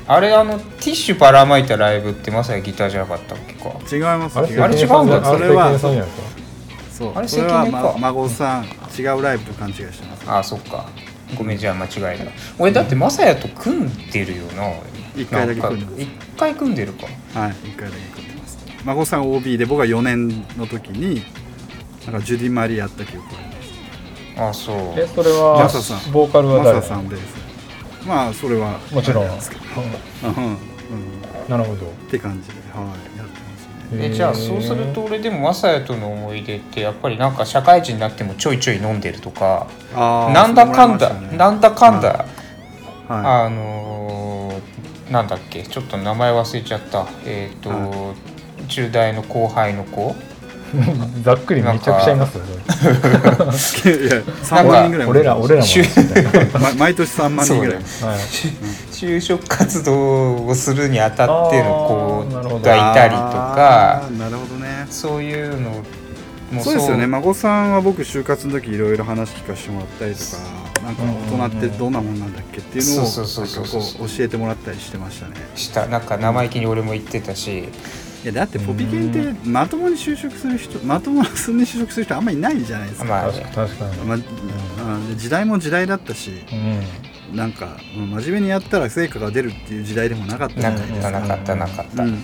[0.08, 3.70] あれあのティッシュばらまいたライブってマサヤギターじゃなかったっけか？
[3.90, 4.38] 違います。
[4.38, 6.26] あれあれ違うんだそれはあれ関根さんじゃないですか
[6.92, 7.80] そうあれは、関根か。
[7.80, 8.64] ま、孫さん
[8.98, 10.24] 違うライブと勘違いしてます。
[10.30, 10.86] あそっか。
[11.34, 12.24] ごめんじゃあ間違いだ
[12.58, 14.72] 俺だってマサヤと組んでるよな。
[15.16, 15.98] 一回だけ組んでます。
[15.98, 17.06] なんか一回組んでるか。
[17.40, 18.58] はい1回だけ組んでます。
[18.84, 21.24] 孫さん OB で僕は4年の時に
[22.04, 23.42] なんかジュディ・マリやった記憶があ
[24.38, 24.60] ります。
[24.62, 24.76] あそう。
[25.00, 27.45] えそれはマサさんボーカルはマ誰サさんです
[28.06, 29.24] まあそれはもちろん。
[29.24, 29.30] うん。
[29.30, 29.38] うん。
[31.48, 31.86] なるほど。
[31.86, 34.06] って感じではいやってますね。
[34.08, 41.36] えじゃあそうすると俺でもマサヤとの思い出ってやっぱりなんか社会人になってもちょいちょい飲んでるとかなんだかんだ、ね。
[41.36, 42.26] なんだかんだ、
[43.08, 44.36] はあのー
[45.10, 47.06] なんだっけちょっと名前忘れちゃった。
[47.24, 48.14] えっ、と、は
[48.68, 50.16] 10代の後輩の子
[51.22, 52.48] ざっくりめちゃくちゃいますよい、
[54.06, 55.68] いや3万人ぐらい俺ら俺らも。
[56.78, 57.82] 毎年3万人ぐらい。
[57.84, 58.18] そうはい。
[58.92, 64.56] 就職活動をするにあたっての子がいたりとかなるほど。
[64.56, 64.86] ね。
[64.90, 65.70] そういうの
[66.50, 66.74] もそう。
[66.74, 67.06] ですよね。
[67.06, 70.36] 孫さんは僕就活の時いろいろ話聞かせてもらったりとか
[70.84, 75.34] なんか大人ってどんなもんなんだっけっていうのを教えてもらったりしてましたね。
[75.54, 75.86] した。
[75.86, 77.68] なんか生意気に俺も言ってたし
[78.26, 87.36] いやだってポピケンってまともに就職する人まともに就職する人あんまりいないじゃないですか、まあ確かに、まあうん時代も時代だったしうん。
[87.36, 90.82] なんかうん真面目にやったら成果が出るっていう時代でもなかったじゃなか。
[90.82, 92.20] ったないですかなかったなかった、うん。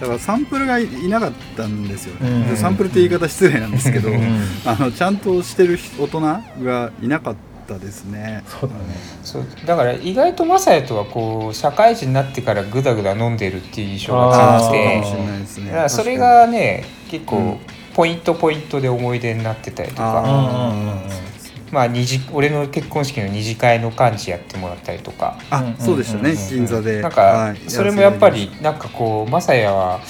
[0.00, 2.20] だからサンプルがいなかったんですよ。
[2.20, 2.48] ね、うん。
[2.48, 4.18] でサンプルって言い方失礼なんですけど、うん。
[4.64, 8.42] あのちゃんとしてる大人がいなかったですね。
[8.46, 8.82] そうだね。
[9.22, 15.88] そうだから意外とマサヤとはこう社会人になってからグダグダ飲んでるっていう印象あがあそうか強くてもしれないですね。
[15.88, 17.60] それ確がね結構うん。
[17.94, 21.26] ポイントポイントで思い出になってたりとか、うんうんうんうん
[21.72, 26.42] まあ二次俺の結婚式の二次会の幹事やってもらったりとか、あそうでしたね、うんうん。
[26.42, 27.02] うん銀座で。
[27.02, 27.58] なんかはい。
[27.66, 30.00] それもやっぱりなんかこうマサヤは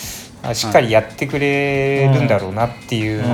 [0.42, 3.24] あしっかりやってくれるんだろうなっていううん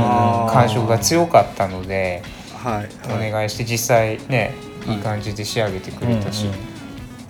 [0.53, 2.23] 感触が強かったので。
[2.23, 2.83] はい、おは
[3.27, 3.31] い。
[3.31, 4.55] 願いして実際ね
[4.87, 6.47] いい感じで仕上げてくれたし、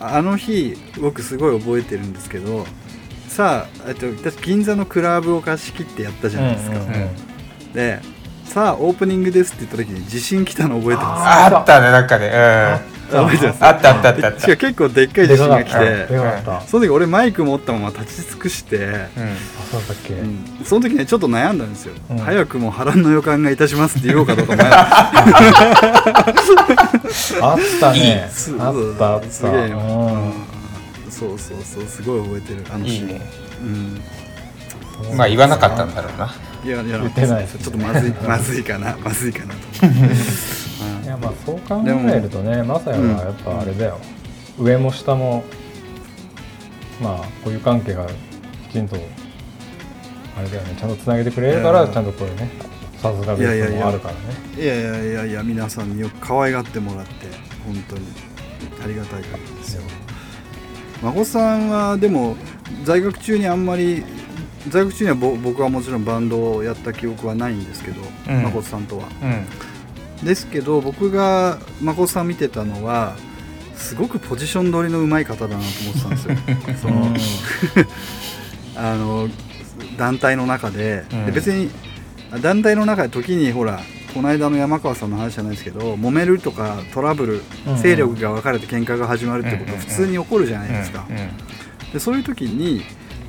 [0.00, 2.66] あの日僕すごい覚えてるんですけど
[3.28, 6.96] さあえっと私銀座のクラブを貸し切ってやったじゃないですか、うんうんう
[7.70, 7.72] ん。
[7.72, 8.00] で
[8.44, 12.28] さあオープニングですって言った時に地震来たの覚えてますあったねなんかね。
[12.28, 13.64] あったた覚えてます。
[13.64, 14.40] あったあったあったあった。
[14.40, 16.58] しかも結構でっかい地震が来てかかった。
[16.58, 18.86] あその時俺マイク持ったまま立ち尽くして、うん。
[19.70, 20.14] そうだっけ。
[20.14, 20.44] うん。
[20.64, 22.18] その時ねちょっと悩んだんですよ、うん。
[22.18, 24.66] 早くも波乱の予感がいたしますって言おうかどうか迷っ
[27.42, 28.28] あったね。
[28.32, 29.30] すあったあった。
[29.30, 29.80] すげえよ、
[31.10, 33.20] そうそうそうすごい覚えてるあのシーンいいね。
[33.60, 35.16] うん。
[35.16, 36.34] まあ言わなかったんだろうな。
[36.64, 39.60] いやいや言ってないちょっとまずいまずいかなまずいかなと。
[39.86, 40.16] 思って、い
[41.12, 43.98] やまあそう考えるとねマサヤはやっぱあれだよ、
[44.58, 45.44] 上も下も
[47.00, 48.06] まあこういう関係が
[48.68, 48.96] きちんと
[50.36, 50.74] あれだよね。
[50.78, 51.92] ちゃんとつなげてくれるからうん。
[51.92, 52.50] ちゃんとこういうね
[52.96, 54.20] さすがベースもあるからね。
[54.56, 57.26] いやいやいやいや皆さんによく可愛がってもらって
[57.66, 58.06] 本当に。
[58.82, 59.82] ありがたい限りですよ。
[61.02, 62.36] 孫さんはでも
[62.84, 64.04] 在学中にあんまり
[64.68, 68.42] 在学中にはぼ僕はもちろんバンドをやった記憶はないんですけど、うん。
[68.44, 69.08] 誠さんとは。
[69.22, 69.46] うん
[70.24, 73.16] ですけど僕が誠さん見てたのは
[73.74, 76.36] すごくポジション取りの上手い方だなと思ってたんですよ。
[76.80, 77.14] その、
[78.76, 79.28] あの
[79.96, 81.26] 団体の中で,、うん。
[81.26, 81.70] で別に
[82.40, 83.80] 団体の中で時にほら
[84.14, 87.76] この間の山川さんの話じゃないですけど揉めるとかトラブル、うん。
[87.82, 91.06] 勢力が分かれて喧嘩が始まるってことはうん普通に起こるじゃないですか、
[91.92, 92.84] でそういう時に、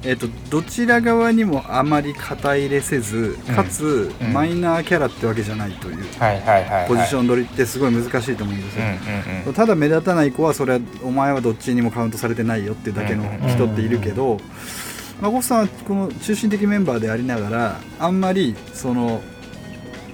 [0.06, 4.34] えー、とどちら側にもあまり肩入れせずかつ、うん。
[4.34, 5.96] マイナーキャラってわけじゃないという
[6.88, 9.54] ポジション取りってすごい難しいと思うんですよ、うんうんうん。
[9.54, 14.40] ただ目立たない子はそれはお前はどっちにもカウントされてないよっていうだけの人っているけど
[15.22, 19.22] 孫さんはこの中心的メンバーでありながらあんまりその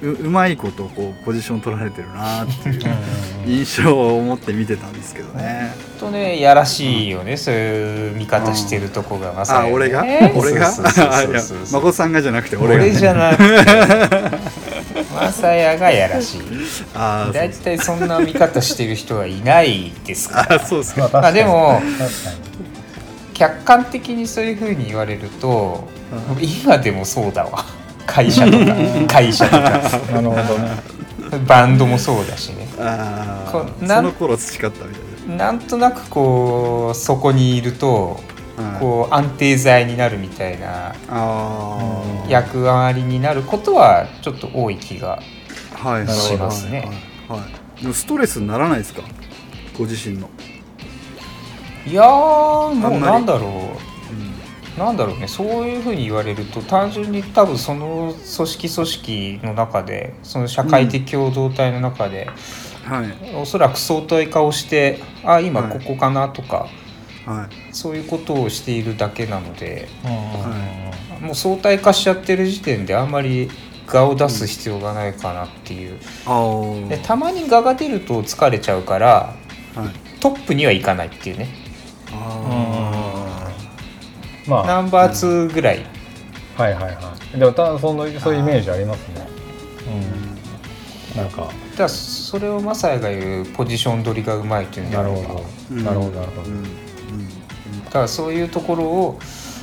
[0.01, 2.81] ううまいことこうポジション取られてるなっていう
[3.45, 5.73] 印象を持って見てたんですけどね。
[5.99, 10.05] とねやらしいよね、そういう見方してるとこがまさに、ね、あ俺が？
[10.35, 10.71] 俺が？
[10.71, 11.57] そうそうそうあいやそう。
[11.65, 12.83] そう孫さんがじゃなくて俺が。
[12.83, 14.39] 俺じゃなくて。
[15.13, 16.41] まさやがやらしい。
[16.95, 20.41] あー大体そんな見方してる人はいないですか。
[20.41, 21.09] あらそうですか。
[21.12, 21.81] まあでも
[23.33, 27.65] 客観的にそういうふうに言われるとう今でもそうだわ
[28.11, 28.75] 会社とか
[29.07, 29.59] 会社とか。
[30.11, 30.57] なるほど。
[30.59, 30.99] ね
[31.47, 32.67] バンドもそうだしね。
[32.79, 34.99] あこなんーその頃培ったみた
[35.33, 35.51] いな。
[35.51, 38.19] んとなくこうそこにいると
[38.79, 40.95] こう安定剤になるみたいな
[42.27, 45.19] 役割になることはちょっと多い気が
[46.07, 46.89] しますね。
[47.27, 47.37] は
[47.87, 47.93] い。
[47.93, 49.03] ストレスにならないですか？
[49.77, 50.29] ご自身の、
[51.87, 53.88] いやーもうなんだろう
[54.77, 62.29] なんだろうねそういうふうに言われると単純に多分その組織組織の中でその社会的共同体の中で、
[62.84, 63.36] はい。
[63.36, 65.79] おそらく相対化をしてあ今はい。
[65.79, 66.67] ここかなとか、
[67.25, 67.73] はい。
[67.75, 69.88] そういうことをしているだけなので
[71.19, 73.49] うんもう相対化しちゃってる時点であんまり
[73.88, 76.88] 画を出す必要がないかなっていう、あー。
[76.88, 79.36] でたまに画が出ると疲れちゃうから
[79.75, 80.19] はい。
[80.19, 81.47] トップにはいかないっていうね。
[82.12, 82.78] あ
[84.49, 85.85] まあナンバー2ぐらい、
[86.57, 87.39] はいはいはい。
[87.39, 89.27] でもたそのそういうイメージありますね。
[91.13, 91.23] ーうん。
[91.23, 91.41] なんか。
[91.43, 95.45] だからそれをマサヤが言うポジション取りがうまいっていうんであればなるほど。
[95.71, 95.83] うん。
[95.83, 96.49] なるほどなるほど。
[97.85, 99.19] だからそういうところを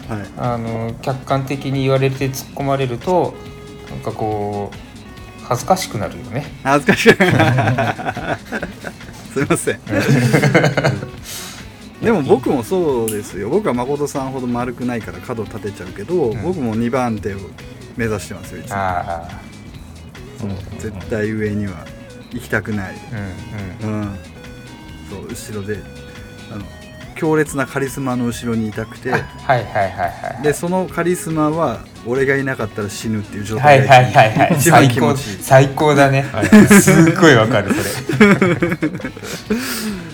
[0.08, 0.18] うん。
[0.18, 3.34] はいあの客観的に言われて突っ込まれると
[3.90, 4.76] なんかこう
[5.44, 6.46] 恥ずかしくなるよね。
[6.62, 7.12] 恥ずかしい
[9.34, 9.80] すいません
[12.02, 17.38] でも僕もそうですよ僕は誠さんほど丸くないから角立てちゃうけど、ん僕も2番手を
[17.96, 18.76] 目指してますよいつも
[20.38, 21.86] そう絶対上には
[22.32, 22.94] 行きたくない
[23.82, 24.02] うんうん。
[24.02, 24.18] うん
[25.08, 25.78] そう後ろで
[26.52, 26.64] あの
[27.14, 30.42] 強烈なカリスマの後ろにいたくてはいはいはいはい。
[30.42, 34.56] でそのカリスマは俺がいなかったら死ぬっていう状態はいはいはいはい。
[34.58, 36.26] 一番気持ちいい最高だね。
[36.82, 38.28] すっごいわかるそれ。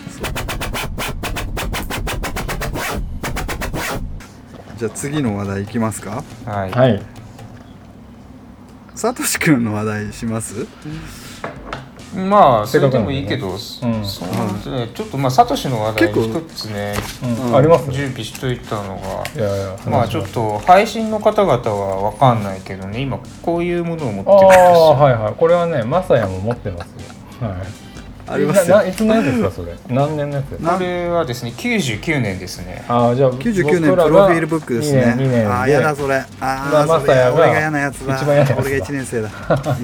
[4.83, 6.25] じゃあ次の話題いきますか。
[6.45, 6.71] はい。
[6.73, 7.01] はい。
[8.97, 10.67] さとしくんの話題します？
[12.17, 13.93] まあそれでもいいけど、んそう
[14.75, 14.91] ね。
[14.93, 17.49] ちょっとまあサトシの話題結構一つねうん。
[17.51, 17.57] うん。
[17.59, 17.93] あります？
[17.93, 19.23] 準備しといたのが。
[19.37, 25.35] いやいやまあちょっと配信の方々はわかんないけどね今こういうものを持ってあるあはいはい。
[25.35, 26.89] これはねマサヤも持ってます
[27.41, 27.47] よ。
[27.47, 27.92] はい
[28.33, 28.87] ありますよ。
[28.87, 29.77] いつのやつですかそれ？
[29.89, 32.85] 何年のやつなこれはですね99年ですね。
[32.89, 35.03] ああじゃあ99年プ僕らがロフィールブックですね。
[35.03, 35.47] 2年2年で。
[35.47, 36.17] ああやだそれ。
[36.17, 38.17] あまああそれ俺が嫌なやつだ。
[38.17, 38.57] 一番嫌なやつだ。
[38.63, 39.31] 俺が1年生だ。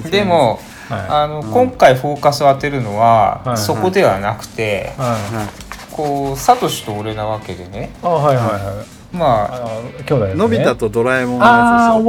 [0.09, 0.59] でも
[0.89, 1.01] はい。
[1.07, 1.51] あの、うん。
[1.51, 3.57] 今回フォーカスを当てるのは、はい。
[3.57, 5.35] そこではなくて、はい。
[5.35, 5.47] は
[5.91, 7.91] こうサトシと俺なわけでね。
[8.01, 9.15] あはいはいはい。
[9.15, 10.33] まああ兄弟ね。
[10.33, 11.45] いのび太とドラえもんの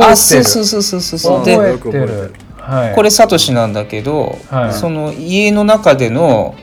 [0.06, 1.44] やつですよあそうそうそうそうそうそう。
[1.44, 2.34] で覚えてよく覚えてるる
[2.70, 2.94] はい。
[2.94, 4.72] これサトシなんだけど、はい。
[4.72, 6.54] その家の中での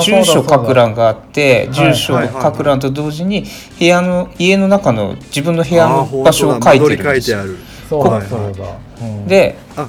[0.00, 3.44] 住所書く欄があってはい住所書く欄と同時に
[3.78, 7.12] 部屋の家の中の自分の部屋の本場所を書いてるんですよ。
[7.12, 7.58] 書いてある。
[7.88, 9.88] そうだはいそうだ、うん、であ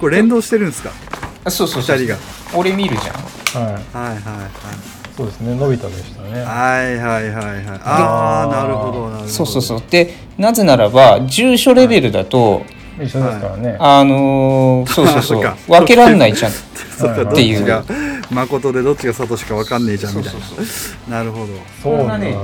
[0.00, 0.90] これ連動してるんですか？
[1.44, 1.96] あそうそうそう。
[1.98, 2.18] 二人が。
[2.54, 3.64] 俺見るじゃん。
[3.64, 3.74] はい。
[3.74, 4.50] はいはいはい。
[5.16, 6.40] そうですねのび太でしたね。
[6.42, 7.80] はいはいはいはい。
[7.84, 9.28] ああなるほどなるほど。
[9.28, 9.82] そうそうそう。
[9.90, 12.62] でなぜならば住所レベルだと、
[13.04, 15.54] 一緒ですからね、あのーそうそうそう。
[15.68, 16.52] 分けらんないじゃん。
[16.98, 17.58] そうかどっっていう。
[17.58, 17.84] ちが
[18.30, 21.46] 誠でどっちがサトシか分かんねえじゃんみたいそうそうななるほど。
[21.82, 22.36] そんなね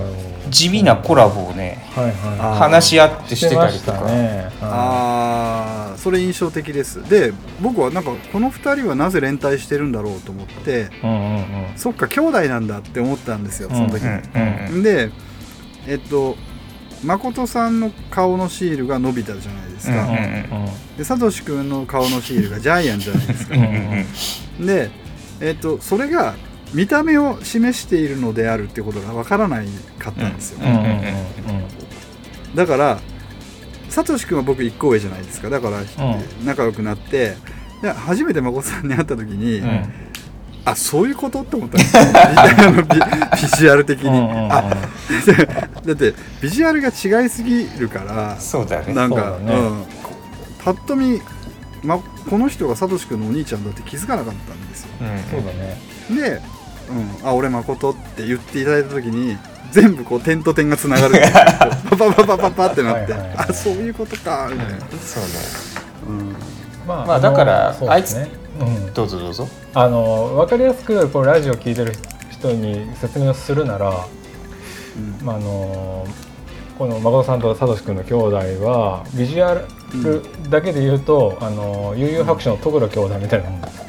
[0.50, 2.58] 地味なコラボをねはいはい。
[2.58, 4.48] 話し合ってしてたりとか、ね。
[4.60, 7.08] はああそれ印象的です。
[7.08, 11.44] で僕はなんかこの2人はなぜ連帯してるんだろうと思っていうんうんうん。
[11.76, 14.82] そっか兄弟なんだって思ったんですよその時うんに、うんうん。
[14.82, 15.10] で
[15.88, 16.36] えっと
[17.04, 23.56] 誠さんの顔のシールがのび太じゃないですか、うんでサトシ君の顔のシールがジャイアンじゃないですか。
[23.56, 24.90] うんうんで、
[25.40, 26.36] えっと、それが
[26.72, 29.66] 見た目を示しているのであるっていうことが分からない
[29.98, 30.88] かったんですよ、うんうんうんう
[32.52, 32.54] ん。
[32.54, 33.00] だから
[33.88, 35.50] サトシ君は僕1個上じゃないですか。
[35.50, 35.84] だから、ん。
[36.44, 37.36] 仲良くなって
[37.82, 40.03] で初めて誠さんに会った時に、うん
[40.64, 44.52] あそういうことって思ったんですよあのビビジュアル的に、うんうんうん。
[44.52, 44.62] あ
[45.84, 48.94] だってビジュアルが違いすぎるからそうだね。
[48.94, 49.54] なんかそうだね。
[49.54, 49.84] うん、
[50.64, 51.20] ぱっと見、
[51.82, 54.88] ま、この人がサトシ君のお兄ちゃんだって気づかなかったんですよ。
[55.00, 55.78] うんそうだね。
[56.10, 56.40] で
[57.22, 59.36] 「うん、あ俺誠」って言っていただいた時に
[59.70, 61.20] 全部こう点と点がつながる。
[61.90, 63.46] パパパパパパってなってはいはいはい。
[63.50, 65.30] あそういうことかみたいな、そうね
[66.08, 66.36] うん。
[66.86, 68.92] ままあだからそうですねうん。
[68.94, 69.48] どうぞどうぞ。
[69.74, 71.92] あの分かりやすくこうラジオ聞いてる
[72.30, 73.92] 人に説明をするなら、う
[75.00, 75.26] ん。
[75.26, 76.06] まあ、あの
[76.78, 78.36] この誠さんとサトシ君の兄弟
[78.66, 79.64] はビジュアル
[80.50, 83.84] だけで言うと、あの悠々白書の戸倉兄弟みたいなもんです、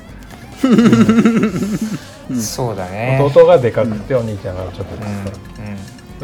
[2.30, 2.41] うん。
[2.41, 3.19] そうだね。
[3.21, 4.97] 弟がでかくてお兄ちゃんがちょっとう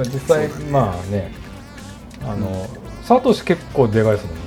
[0.04, 0.06] ん。
[0.06, 1.32] 小さい、実際、ねまあね
[2.24, 2.68] あの、
[3.04, 4.42] サトシ結構でかいですもんね。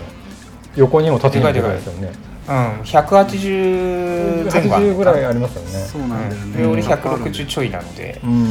[0.77, 2.13] 横にも縦にもでかいですよね
[2.49, 4.77] うん、うん、180前後。
[4.77, 5.87] ある80のかぐらいありますよね。
[5.87, 7.17] そうなんだよね、で俺わかる。
[7.25, 8.21] 160ちょいなので。
[8.25, 8.43] うんうんう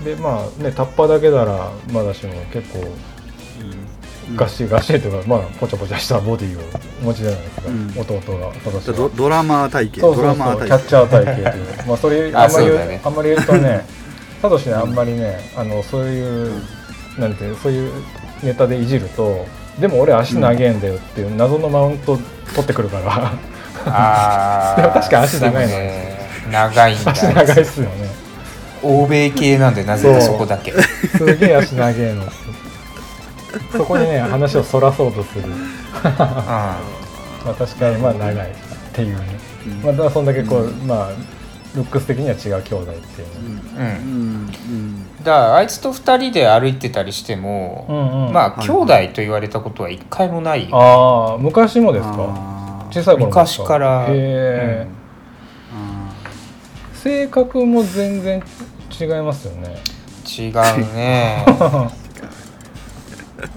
[0.00, 0.04] ん。
[0.04, 4.36] でまあねタッパーだけならまだしも結構うん。
[4.36, 6.62] がっしりがっしりというかまあぽちゃぽちゃしたボディを
[7.02, 7.90] お持ちじゃないですか、うん。
[7.98, 11.86] 弟がサトシじゃあはドドラマー体型そうそうドラマそうー体型キャッチャー体型という。
[11.86, 12.66] まあそれ ああんまり
[13.04, 13.86] あんまり言うとね
[14.42, 16.62] サトシねあんまりねあのそういう、
[17.16, 17.92] なんていうそういう
[18.42, 19.46] ネタでいじると
[19.78, 22.18] でも俺足長えんだよっていう謎のマウント
[22.54, 23.32] 取ってくるから、
[23.86, 25.72] あ でも確かに足長いの。
[25.72, 26.12] ね。
[26.50, 27.10] 長いんだ。
[27.12, 27.90] 足長いっすよね。
[28.82, 30.72] 欧米系なんでなぜかそこだけ。
[30.72, 32.24] すげえ足長えの。
[33.70, 35.44] そこにね 話をそらそうとする。
[36.02, 36.80] ま
[37.46, 38.48] あ確かにまあ長いっ
[38.92, 39.72] ていうね、うん。
[39.82, 41.08] まあ、だからそんだけこう、まあ
[41.74, 43.40] ルックス的には違う兄弟っていうね、
[43.76, 43.86] うん、うん。
[43.86, 44.52] うん。
[44.68, 48.32] うんだからあいつと二人で歩いてたりしても、うんうん。
[48.32, 48.66] まあはい。
[48.66, 50.68] 兄弟と言われたことは一回もない。
[50.68, 52.86] よああ昔もですか？
[52.90, 54.06] 小さい頃昔から。
[54.08, 54.86] へえ、
[55.74, 56.12] あ
[56.94, 58.42] 性格も全然
[59.00, 59.76] 違いますよね。
[60.38, 61.44] 違うね。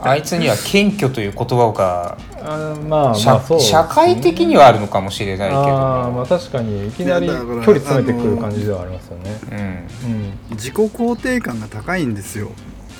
[0.01, 9.39] あいつには謙虚という言葉があーまあまあ社,、会的にはあるのかもしれないけどあーまあ確かにいきなり距離詰めてくる感じではありますよね。
[9.51, 9.57] うん。
[9.57, 9.65] うん。
[10.51, 12.51] ー自己肯定感が高いんですよ。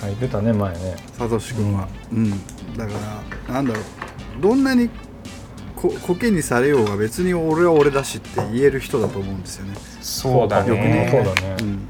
[0.02, 0.96] はい出たね前ね。
[1.18, 2.32] サトシ君は、うん。
[2.76, 2.94] だか
[3.48, 3.84] らなんだろう。
[4.42, 4.90] どんなに
[5.76, 11.10] こコケにされようが別に俺は俺だしって言える人だと思うんですよね、そうだよくね。
[11.12, 11.56] そうだね。
[11.62, 11.88] うん、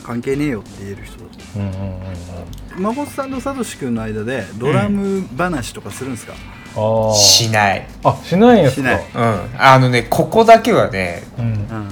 [0.00, 1.30] 関係ねえよって言える人だと。
[1.56, 1.80] うんうんうん
[2.76, 2.82] うん。
[2.82, 6.34] 孫さんとサトシ君の間でドラム話とかするんですか、
[6.76, 7.86] ああしない。
[8.04, 8.82] あしないんですか？
[8.82, 9.04] しない。
[9.14, 9.40] うん。
[9.58, 11.44] あのねここだけはねうん。
[11.44, 11.88] うん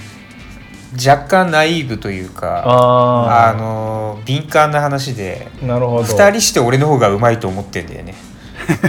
[1.06, 6.02] 若干ナイーブというかああの敏感な話であなるほど。
[6.04, 8.14] 二人して俺の方がうまいと思ってんだよね。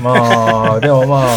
[0.02, 0.14] ま
[0.76, 1.28] あ でもまあ、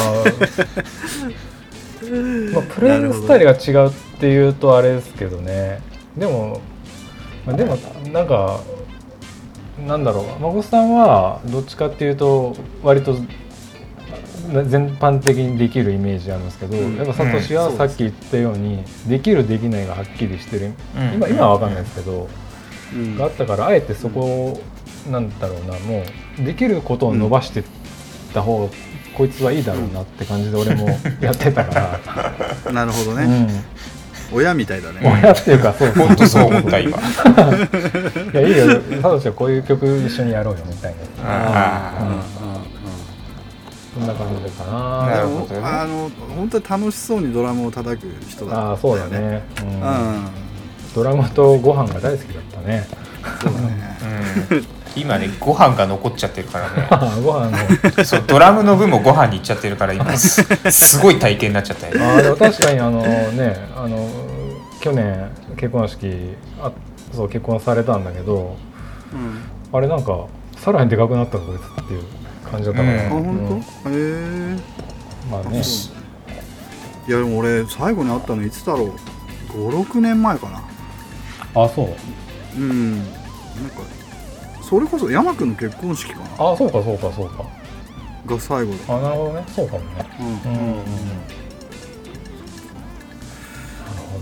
[2.55, 5.81] まあ、プレイスタイルが違うっていうとあれですけどね。
[6.17, 6.61] でも、
[7.47, 7.77] まあ、でも
[8.13, 8.61] なんか
[9.87, 10.41] なんだろう。
[10.41, 13.17] 孫さんはどっちかっていうと割と
[14.53, 16.97] な全般的にできるイメージあるんですけど、うん。
[16.97, 17.77] やっぱサトシはうん。
[17.77, 21.15] さっき言ったように、できるできないがはっきりしてる、うん。
[21.15, 22.29] 今今は分かんないですけど、
[22.95, 23.17] うん。
[23.17, 24.61] があったからあえてそこを
[25.11, 26.05] なんだろうなも
[26.39, 27.65] うできることを伸ばしてっ
[28.35, 28.73] た方が、
[29.17, 30.89] こいつはいいだろうなって感じで俺も
[31.21, 32.01] やってたか
[32.65, 33.49] ら、 なるほどね、うん、
[34.33, 35.01] 親みたいだね。
[35.03, 36.99] 親っていうかそう本当そう思った今。
[38.33, 38.81] いやいいよ。
[39.03, 41.25] サトシはこういう曲一緒にやろうよみたいな。
[41.25, 42.15] あうんうん。
[42.15, 42.23] うん
[43.95, 45.07] そんな感じかな。
[45.07, 45.61] なるほどね。
[45.63, 48.69] あの本当に楽しそうにドラムを叩く人だった。
[48.71, 50.29] ああそうだね、ううんん。
[50.95, 52.87] ドラムとご飯が大好きだったね。
[53.43, 53.99] そうだね。
[54.51, 56.89] うん今ねご飯が残っちゃってるからね。
[57.23, 62.05] ご飯のそうドラムの分もご飯に行っちゃってるから今すすごい体験になっちゃったよね。
[62.05, 64.09] あーでも確かにあのねあの
[64.81, 66.71] 去年結婚式あ
[67.13, 68.57] そう結婚されたんだけど
[69.13, 69.41] うん。
[69.73, 70.27] あれなんか
[70.59, 72.03] さらにでかくなったこいつっていう
[72.51, 73.01] 感じだったから、うん。
[73.01, 73.23] あうん。
[73.23, 74.57] 本当へえ
[75.31, 75.63] まあね。
[77.09, 78.93] いやでも俺最後に会ったのいつだろう。
[79.71, 80.63] 56年前かな。
[81.63, 81.89] あそう。
[82.57, 82.99] うん。
[82.99, 83.07] なん
[83.71, 83.83] か
[84.73, 86.25] それこそ山君の結婚式かな？
[86.53, 87.45] あそうかそうかそうか。
[88.25, 88.97] が最後だ。
[88.97, 89.45] あなるほどね。
[89.55, 89.87] そうかもね。
[90.19, 90.27] うん。
[90.27, 90.81] うんうんうん。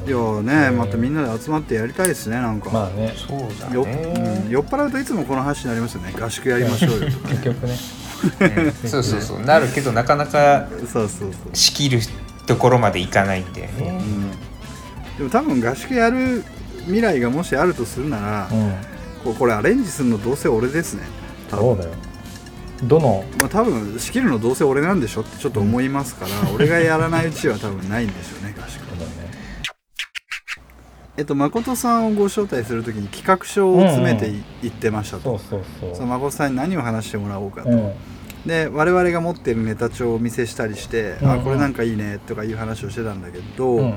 [0.08, 3.14] いやーねまたみんなで集まってやりたいですねなんか、まあね。
[3.16, 4.50] そうだよねうん。
[4.50, 7.76] 酔っ払うといつもこの話になりますよね合宿やりましょうよとか 結局ね。
[8.40, 8.72] うん。
[8.90, 9.40] そうそうそう。
[9.42, 12.00] なるけどなかなかそうそうそう、仕切る
[12.48, 14.00] ところまでいかないんだよね。
[14.00, 14.30] うん、
[15.16, 16.42] でも多分合宿やる
[16.86, 18.74] 未来がもしあるとするなら、うん
[19.24, 21.02] ここれアレンジするのどうせ俺ですね。
[21.50, 21.90] そうだよ。
[22.84, 23.24] どの？
[23.40, 28.80] まあ、多分仕切るのどうせ俺なんでしょってちょっと思いますから、 俺がやらないうちは多分ないんでしょうね合宿
[31.16, 34.28] えっと誠さんをご招待するときに企画書を詰めて
[34.62, 35.36] い,、ってましたと。
[35.38, 35.94] そうそうそう。
[35.94, 37.92] その誠さんに何を話してもらおうかと、うん。
[38.46, 41.40] で我々が持ってるネタ帳をお見せしたりして、うんうん。
[41.40, 43.94] あこれなんかいいねとかいう話をしてたんだけど、うんうん。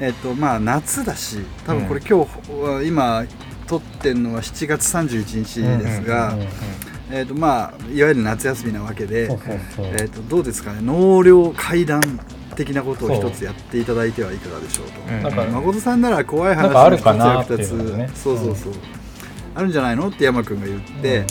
[0.00, 3.24] えっとまあ夏だし多分これ今日、今
[3.66, 6.48] 撮ってるのは7月31日ですが、うんうんうん
[7.10, 9.86] えっとまあいわゆる夏休みなわけで、そうそうそう。
[9.86, 12.00] えっとどうですかね納涼会談
[12.56, 15.00] 的なことを一つやっていただいてはいかがでしょうと。
[15.00, 18.72] うんなんか誠さんなら怖い話なんかあるの一つやかな二つ、っていうそうそうそう、
[19.54, 21.26] あるんじゃないのって山君が言って、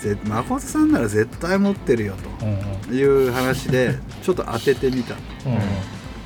[0.00, 2.58] ぜ誠さんなら絶対持ってるようんうん。
[2.88, 5.14] という話でちょっと当ててみた。
[5.46, 5.60] うんうん。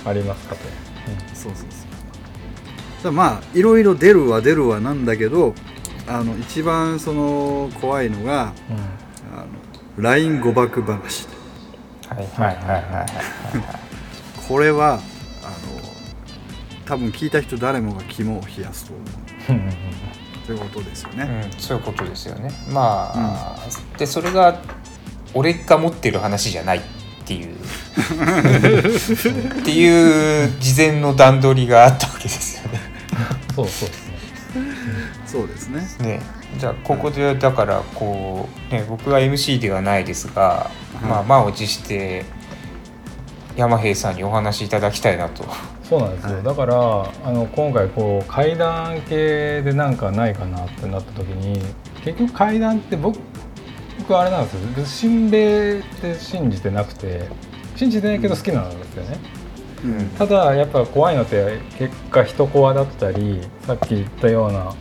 [0.06, 0.62] ありますかと。
[1.34, 1.87] そうそうそう
[2.98, 5.54] だからまあいろいろ出るは出るはなんだけど
[6.06, 8.76] あの一番その怖いのがうん。
[8.76, 8.82] うん
[9.30, 9.46] あの
[9.98, 11.28] LINE 誤爆話。
[12.08, 13.06] はいはいはいはいはい。
[14.48, 15.02] これはあの
[16.86, 19.06] 多分聞いた人誰もが肝を冷やすと思う。
[19.50, 19.56] うん。
[19.56, 19.72] うん。
[20.48, 23.58] ということですよね、うん、そういうことですよねまあ、
[23.98, 24.62] でそれが
[25.34, 26.80] 俺が持ってる話じゃないっ
[27.26, 27.58] ていうっ
[29.62, 32.80] ていう事前の段取りがあったわけですよね
[33.54, 34.18] そうそうですね
[35.26, 35.86] そうですね。
[36.00, 36.20] ね。
[36.56, 40.70] じゃあここでだからこう、ね、僕は MC ではないですが、
[41.02, 42.24] まあ満を持して
[43.56, 45.44] 山平さんにお話しいただきたいなと。
[45.82, 46.42] そうなんですよ、はい。
[46.42, 46.74] だから
[47.24, 51.60] あの今回こう階段系でなんかないかなってなった時に
[52.04, 53.18] 結局階段って僕
[53.98, 54.86] 僕あれなんですよ。
[54.86, 57.28] 心霊って信じてなくて
[57.76, 59.37] 信じてないけど好きなんですよね、うん
[60.18, 64.74] ただやっぱ怖いのって結果人コアだったりさっき言ったような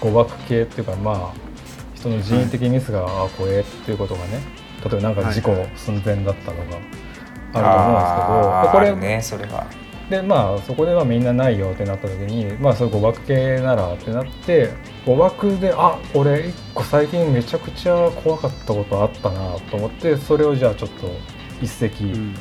[0.00, 1.50] 誤爆系っていうかまあ
[1.94, 4.40] 人の人為的ミスが、あ怖えっていうことがね
[4.82, 6.76] 例えばなんか事故寸前だったのが
[7.52, 9.66] あると思うんですけど、これねそれは。
[10.08, 14.70] でまあそこではみんなないよってなった時にまあそれ誤爆系ならってなって
[15.06, 21.06] 誤爆であ俺一個最近めちゃくちゃ怖かったことあったなと思ってそれをじゃあちょっと
[21.62, 22.34] 一う席ん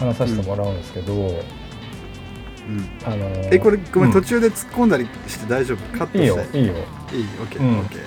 [0.00, 2.88] 話させてもらうんですけど、うん。
[3.04, 4.12] あのーえこれごめん、うん。
[4.12, 6.74] 途中で突っ込んだりして大丈夫カットいいしてよいいよ。
[6.74, 6.80] いい
[7.40, 7.78] オッケーうん。
[7.78, 8.00] オッケー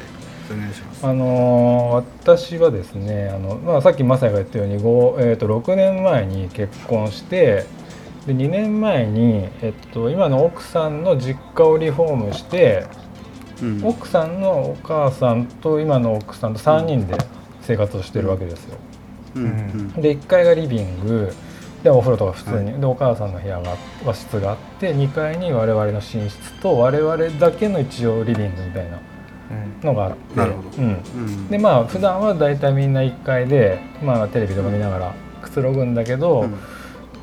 [0.54, 1.06] お願いします。
[1.06, 7.66] あのー私はですねあの、まあ、さっきマサヤが言ったように、ごえー、と6年前に結婚して
[8.26, 12.86] で2年前に、えっと、今の奥さんの実家をリフォームして
[13.62, 13.86] うん。
[13.86, 17.16] 奥さんのお母さんと今の奥さんと3人で
[17.62, 18.78] 生活をしてるわけですよ。
[19.36, 19.44] うん。
[19.44, 19.89] うん。
[20.02, 21.34] で1階がリビング
[21.84, 23.76] でお風呂とか普通に、でお母さんの部屋が
[24.06, 29.00] 和室があって2階に我々の寝室と我々だけの一応リビングみたいな
[29.52, 29.88] うん。
[29.88, 30.40] のがあって。
[30.40, 31.48] うん、うん。
[31.50, 36.56] でまあ普段は大体みんな1階で、まあ、テレビとか見ながらくつろぐんだけど、うん。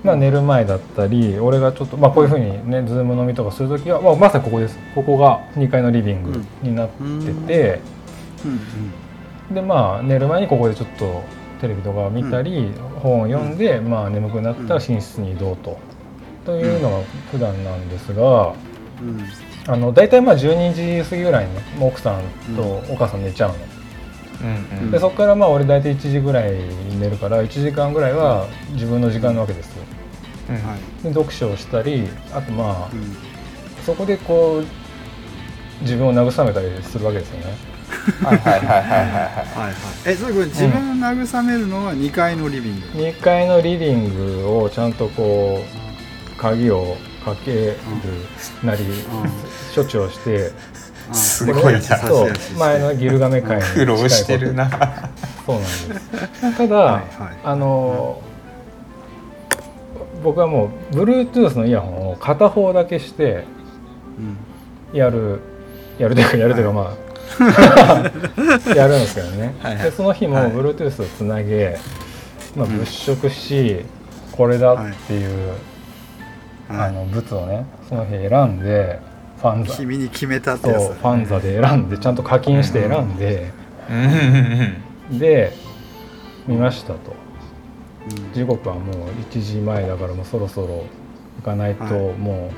[0.03, 4.79] まあ、寝る前だったり俺がちょっと、まあ、こういうふうにねズーム飲みとかする時は、まあ、まさにここです。
[4.95, 7.81] ここが2階のリビングになってて、
[8.45, 9.55] うん。
[9.55, 11.23] でまあ寝る前にここでちょっと
[11.61, 15.79] テレビとか見たり、本を読んで、まあ、眠くなったら寝室に移動と。
[16.45, 18.55] というのが普段なんですが
[19.01, 19.23] うん。
[19.67, 23.57] あの大体まあ12時過ぎぐらいにねもう奥さんとお母さん寝ちゃうの。
[24.43, 24.91] うんうん。
[24.91, 29.77] でそこからまあ俺大体1時ぐらいに寝るから1時間ぐらいは自分の時間なわけです。
[29.77, 29.85] よ
[30.49, 30.55] うん。
[30.57, 31.03] はい。
[31.05, 33.17] で読書をしたりあとまあうん。
[33.85, 34.67] そこでこう
[35.83, 37.70] 自分を慰めたりするわけですよね
[38.23, 39.67] はいはいはいはいはいはい。
[39.67, 39.75] はい
[40.07, 45.63] えそれこれ自分を慰めるのは2階のリビング、2階のリビングをちゃんとこ
[46.37, 47.77] う鍵をかける
[48.63, 48.85] なり
[49.75, 50.51] 処置をして
[51.11, 51.81] あすごいな
[52.59, 54.71] 前のギルガメ会に苦労してるな。
[55.47, 56.57] そうなんです。
[56.57, 58.23] ただ、はいはいあの
[60.23, 63.45] 僕はもう Bluetooth のイヤホンを片方だけして
[64.19, 64.97] うん。
[64.97, 65.41] やる
[65.99, 67.10] やるというかやるというかまあ
[68.77, 69.55] やるんですけどね。
[69.61, 69.85] はいはい。
[69.85, 70.53] でその日もはい。
[70.53, 71.79] Bluetooth をつなげ、
[72.57, 72.79] まあ、うん。
[72.79, 73.85] 物色し、
[74.33, 74.77] これだっ
[75.07, 75.49] ていう、
[76.69, 76.89] はい。
[76.89, 78.99] あのブツをねその日選んで
[79.41, 79.75] ファンザ。
[79.75, 83.51] 君に決めたってそうやつファンザで選んでちゃんと課金して選んで、
[83.89, 83.97] うん。
[83.97, 84.05] うん。
[85.11, 85.19] うん。
[85.19, 85.53] で
[86.47, 86.95] 見ましたと。
[86.95, 87.31] うん
[88.33, 88.97] 時刻はもう
[89.31, 90.85] 1時前だからもうそろそろ
[91.39, 91.95] 行かないとはい。
[92.17, 92.51] も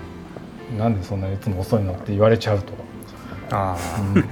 [0.74, 2.72] う、なんでそんなにいつも遅いのって言われちゃうと、
[3.52, 3.76] あ
[4.14, 4.24] うん。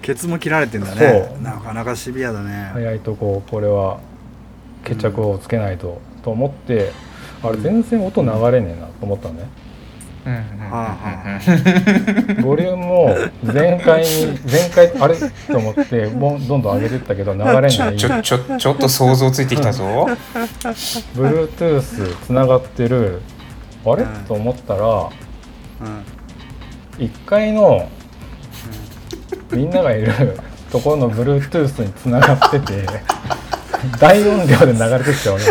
[0.00, 1.28] ケツも切られてんだね。
[1.30, 1.42] そう。
[1.42, 4.00] なかなかシビアだね、早いとここれは
[4.84, 6.92] 決着をつけないと、と思って
[7.42, 9.48] あれ全然音流れねえなと思ったのね
[10.24, 12.36] あうんうんうんうん。
[12.36, 13.14] はボリュームを
[13.52, 15.16] 全開に全開あれ？
[15.16, 17.66] と思ってもうどんどん上げてったけど流れな。
[17.68, 19.84] いちょちょちょちょっと想像ついてきたぞ。
[21.14, 23.20] Bluetooth つながってる。
[23.84, 24.02] あれ？
[24.02, 24.24] うん。
[24.26, 25.10] と思ったらうん。
[26.98, 27.88] 1階の
[29.52, 30.12] みんながいる
[30.70, 32.86] ところの Bluetooth につながってて
[33.98, 35.42] 大音量で流れてきて俺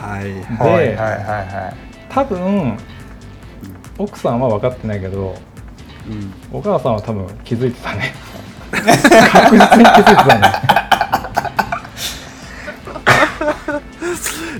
[0.00, 0.24] はい。
[0.24, 0.70] ではい。
[0.70, 0.86] はい。
[0.86, 0.96] はい。
[0.96, 1.74] はい。
[2.08, 2.76] 多分
[3.98, 5.34] 奥さんは分かってないけど
[6.08, 6.32] うん。
[6.52, 8.14] お母さんは多分気づいてたね。
[8.74, 10.52] 確実に気づいてたね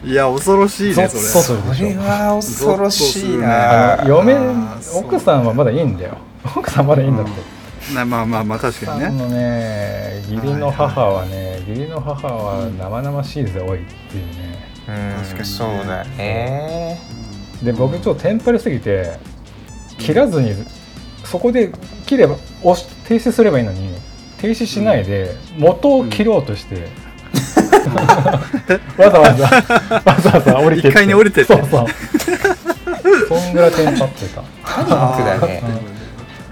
[0.04, 1.22] いや恐ろしいねそれ。
[1.22, 4.36] それは恐ろしいあなの嫁
[4.94, 6.18] 奥さんはまだいいんだよ。
[6.56, 9.10] 奥さんまだいいんだって、なまあまあまあ確かにね。
[9.10, 14.72] のね義理の母はね義理の母は生々しいぜおいっていうね。
[14.86, 17.00] うん確かにねそうだね。
[17.62, 19.18] で僕ちょっとテンパりすぎて
[19.98, 20.52] 切らずに
[21.24, 21.72] そこで
[22.06, 23.94] 切れば押し停止すればいいのに
[24.38, 26.88] 停止しないで元を切ろうとして、
[28.96, 31.52] わざわざわざわざ降りて一階に降りてって。
[31.52, 31.86] そうそう。
[33.28, 34.42] そんぐらいテンパってた。
[34.62, 35.62] パニックだね。
[35.64, 35.68] あ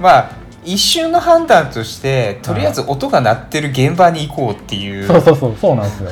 [0.00, 0.30] まあ
[0.64, 5.06] 一瞬の判断としてとりあえず音が鳴ってる現場に行こうっていう。
[5.06, 6.10] そうそうそうそうなんですよ。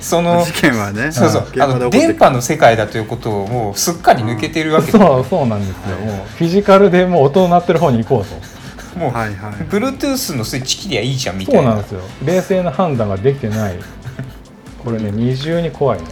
[0.00, 1.10] その事件はね。
[1.10, 1.48] そうそう。
[1.50, 4.92] 現あの電波の世界だということをもうすっかり抜けてるわけ。
[4.92, 5.96] だそうそうなんですよ。
[5.98, 8.98] もうフィジカルでもう音の鳴ってる方に行こうと。
[8.98, 9.52] もうはいはい。
[9.68, 11.70] Bluetooth のスイッチ切りゃいいじゃんみたいうな。
[11.70, 12.00] んそなんですよ。
[12.24, 13.78] 冷静な判断ができてない
[14.88, 16.06] これね二重に怖いね。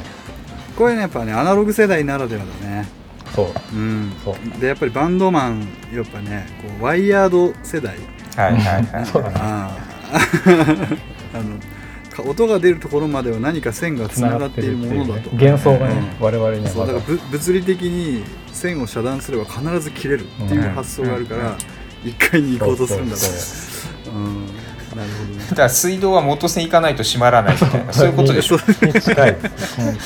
[0.76, 2.86] これねやっぱねアナログ世代ならではだね。
[3.34, 3.46] そう。
[3.74, 4.12] うん。
[4.22, 4.60] そう。
[4.60, 7.96] でやっぱりバンドマンやっぱねこうワイヤード世代。
[8.36, 9.06] はいはいはい。
[9.06, 9.34] そうだね。
[9.38, 9.78] あ
[10.12, 10.18] あ。
[11.38, 11.58] あの
[12.14, 16.24] か音が出るところまでは何か線がつながっているものだと幻想がね、うん。
[16.24, 21.56] 我々にはそうだからぶ物理的に線を遮断すれば必ず切れるっていう発想があるから、
[22.04, 23.22] 一回に行こうとするんだと。
[23.22, 23.32] そう
[24.04, 24.14] そう。
[24.14, 24.65] うん
[25.50, 27.92] だから水道は元栓行かないと閉まらないみたいな。
[27.94, 28.58] そういうことでしょ。
[28.58, 29.36] そうに近い。
[29.76, 29.96] 本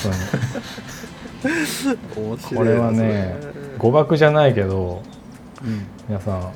[1.43, 2.37] 当に。
[2.57, 3.35] これはね
[3.79, 5.03] 誤爆じゃないけど
[5.65, 5.87] うん。
[6.09, 6.53] 皆さん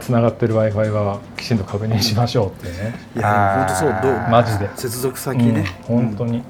[0.00, 3.98] つながってる w i f i はきちんと確認しましょうってね、いや本当そう。
[4.02, 4.30] どう？
[4.30, 4.70] マジで。
[4.76, 6.42] 接続先ね、うん、本当に、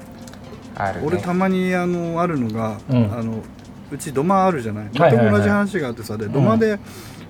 [0.75, 1.07] あるね。
[1.07, 3.11] 俺たまにあのあるのが、うん。
[3.11, 3.43] あの
[3.91, 4.89] うち土間あるじゃない？
[4.93, 6.79] 全く同じ話があってさで土間で、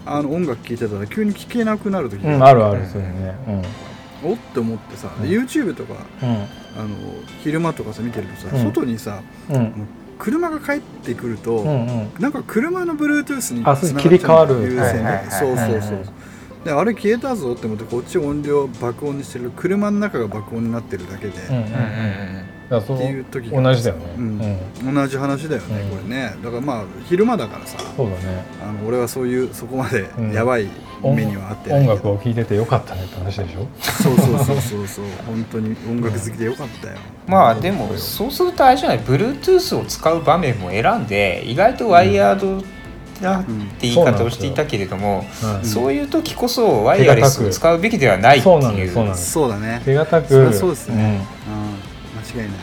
[0.05, 3.35] あの音楽聴いてたら急に聴けなくなる時うん、があるあるそういうね
[4.23, 5.45] おって思ってさ、でうん。
[5.45, 6.29] YouTube とかうん。
[6.29, 6.95] あの
[7.41, 8.63] 昼間とかさ見てるとさ、うん。
[8.63, 9.55] 外にさうん。
[9.55, 9.87] うん
[10.19, 12.11] 車が帰ってくると、うんうん。
[12.19, 14.55] なんか車の Bluetooth にあそう切り替わる。
[14.63, 16.05] 優先でそうそうそう
[16.65, 19.49] であれ消えたぞって思ってこっち音量爆音にしてる。
[19.51, 24.93] 車の中が爆音になってるだけで、うんうんうんっていう時が同じだよね、うん。
[24.95, 25.89] 同じ話だよね、うん。
[25.89, 26.35] これね。
[26.43, 28.43] だからまあ昼間だからさそうだね。
[28.63, 30.31] あの俺はそういうそこまでうん。
[30.31, 30.67] やばい
[31.01, 33.67] 目にはあって音楽を聴いててよかったねって話でしょ？
[33.81, 35.05] そうそうそうそうそう。
[35.25, 36.93] 本当に音楽好きでよかったよ。
[37.27, 42.63] まあでもそうするとあれじゃない？Bluetooth を使う場面も選んで意外とワイヤード
[43.21, 43.51] なって
[43.81, 45.25] 言い方をしていたけれども、
[45.61, 45.65] うん。
[45.65, 48.53] そういう時こそワイヤレスを使うべきではないっていう。
[48.91, 49.81] そうなんですそうだね。
[49.85, 50.53] 手堅く。
[50.53, 51.21] そうですね。
[51.51, 51.58] うん
[52.33, 52.59] 間違いない。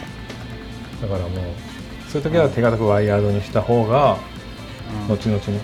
[1.02, 1.54] うん、だからもう
[2.10, 4.18] そういう時は手堅くワイヤードにした方が
[5.08, 5.14] うん。
[5.14, 5.60] 後々に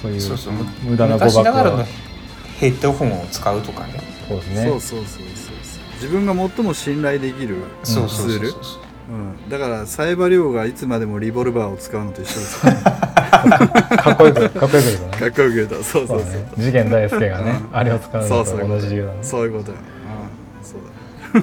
[0.00, 0.38] そういう
[0.84, 1.54] 無駄な誤昔爆は。
[1.54, 1.84] ながらの
[2.58, 4.00] ヘッドホンを使うとかね。
[4.28, 4.64] そうですね。
[4.64, 5.24] そうそうそうそう。
[5.94, 8.54] 自分が最も信頼できるツール。
[9.48, 12.66] だからサイバリョウがいつまでもリボルバーを使うのと一緒です。
[12.66, 15.18] よ ねかっこよくかっこよく言うとね。
[15.18, 15.82] かっこよく言うと。
[15.82, 16.30] そうそうそう。
[16.30, 16.48] ね。
[16.56, 17.76] 次元大介がねうん。
[17.76, 20.64] あれを使うのとそうそう同じ理由だねそういうことようん。
[20.64, 20.80] そう。
[20.82, 20.89] だ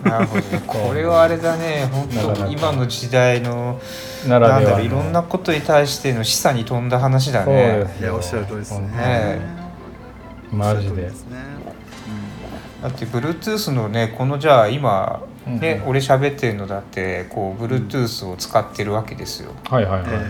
[0.04, 0.64] なるほどね。
[0.68, 1.90] これはあれだね。
[1.92, 2.46] 本なかなか。
[2.46, 3.80] 当今の時代の
[4.28, 7.96] ならではのなんだろういろんなことに対しての示唆に富んだ話だね。
[8.00, 8.88] いやおっしゃる通りですね。
[8.88, 9.42] ね
[10.52, 10.90] マジで。
[10.90, 11.38] おっしゃる通りすね。
[12.82, 15.90] だって Bluetooth のねこのじゃあ今ね、うんうん。
[15.90, 19.52] 俺喋ってるのだってこう Bluetooth を使ってるわけですよ。
[19.70, 20.28] はいはいはいはい、うん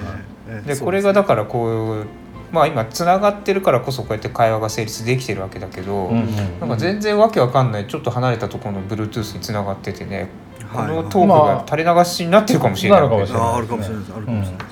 [0.50, 2.08] ええでこれがだからこう
[2.52, 10.30] まあ今つながってるからこそこうやって会話が成立できてるわけだけど、うんうんなんか全然わけわかんないちょっと離れたところの Bluetooth につながっててね、
[10.72, 13.02] こはいのトークが垂れ流しになってるかもしれない。
[13.02, 14.14] わけですよああるかもしれないです。
[14.16, 14.66] あるかもしれないで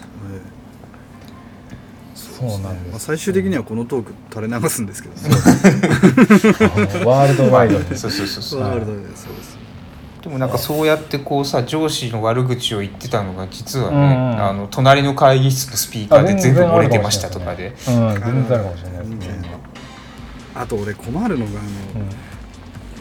[2.15, 5.21] す、そうなんまあ、です最終的にはこのトーク垂れ流すんですけどね。
[7.05, 8.61] ワールドワイドでそうそうそうそう。
[8.61, 9.54] ワールドでそうです
[10.25, 14.43] でもなんかそうやってこうさ上司の悪口を言ってたのが実はね、うんうん。
[14.43, 17.67] あの隣の会議室のスピーカーで全部漏れてましたとかで。
[17.67, 19.49] うん全然あるかもしれないです全然ね。
[20.55, 22.09] あと俺困るのがあの、うん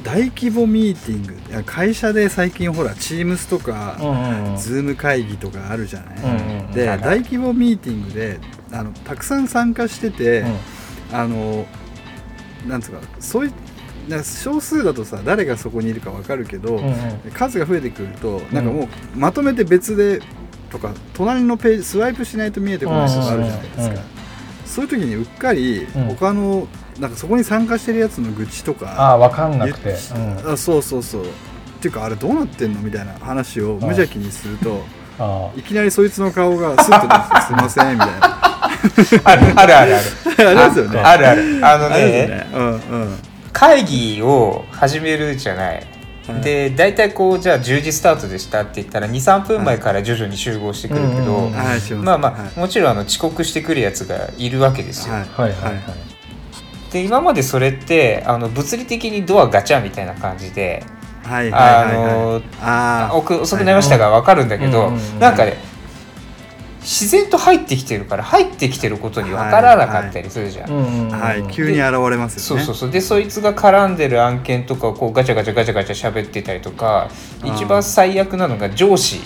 [0.02, 1.32] 大規模ミーティング。
[1.48, 4.54] いや会社で最近ほら Teams とか、うんうんうん。
[4.56, 7.00] Zoom 会議とかあるじゃない、うんうんではいはい。
[7.00, 8.38] 大規模ミーティングで
[8.70, 11.16] あのたくさん参加してて、うん。
[11.16, 11.64] あの
[12.66, 13.50] なんつうかそうい
[14.06, 16.94] うなんか少数だとさ誰がそこにいるか分かるけど、うんうん。
[17.32, 18.88] 数が増えてくるとなんかもう
[19.18, 20.20] まとめて別で
[20.70, 24.02] とか隣のページスワイプしないと見えてこない人があるじゃないですか、
[24.66, 26.04] そういう時にうっかりうん。
[26.16, 26.66] 他の
[26.98, 31.22] なんかそこに参加してるやつの愚痴とあか、あ分かんなくて、うん、あそうそうそう。
[31.24, 31.26] っ
[31.80, 34.82] ていうかあれどうなってんのみたいな話を無邪気にすると
[35.18, 38.40] あいきなりそいつの顔がスッと出てきて「すいません」みたいな。
[39.24, 40.48] あるあるあるある。
[40.48, 40.98] ありますよね。
[40.98, 41.60] あるある。
[41.62, 42.46] あのねよね。
[42.54, 43.18] うんうん
[43.64, 45.86] 会議を始めるじゃない、はい
[46.42, 51.50] で大体こうじゃあ10時スタートでしたって言ったら23分前から徐々に集合してくるけど、
[52.02, 52.58] まあまあ、はい。
[52.58, 55.22] もちろんあの遅刻してくるやつがいるわけですよ、はい。
[55.22, 55.52] あはい。
[55.52, 55.74] はい。
[55.74, 55.82] はい。
[56.90, 60.82] で今までそれってあの物理的にドアガチャみたいな感じで
[63.12, 65.58] 遅遅くなりましたが分かるんだけど、なんかね
[66.84, 71.08] 自然と入ってきてるから入ってきてることに分からなかったりするじゃん。
[71.10, 71.42] はい。
[71.50, 72.62] 急に現れますよね。
[72.62, 72.90] そうそうそう。
[72.90, 77.08] でそいつが絡んでる案件とかをこうガチャガチャガチャガチャ喋ってたりとか
[77.42, 79.20] 一番最悪なのが上司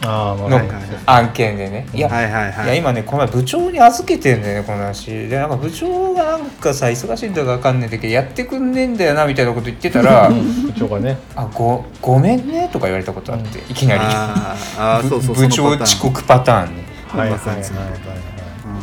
[0.00, 0.58] の
[1.04, 1.86] 案件でね。
[1.92, 2.64] いや,、はいはいはい。
[2.64, 5.28] いや今ねこの前部長に預けてんだよねこの話。
[5.28, 10.30] でなんか部長がなんかさ忙しいんだか分かんないんだけどやってくんねえんだよなみたいなこと言ってたら
[10.64, 14.00] 部長がね「あごごめんね」とか言われたことあって、いきなり。
[14.02, 15.84] あーあー ぶそうそう部長そのパターン。
[15.84, 16.81] 遅刻パターンね
[17.18, 17.60] はいはいはいはい。
[17.60, 17.70] はい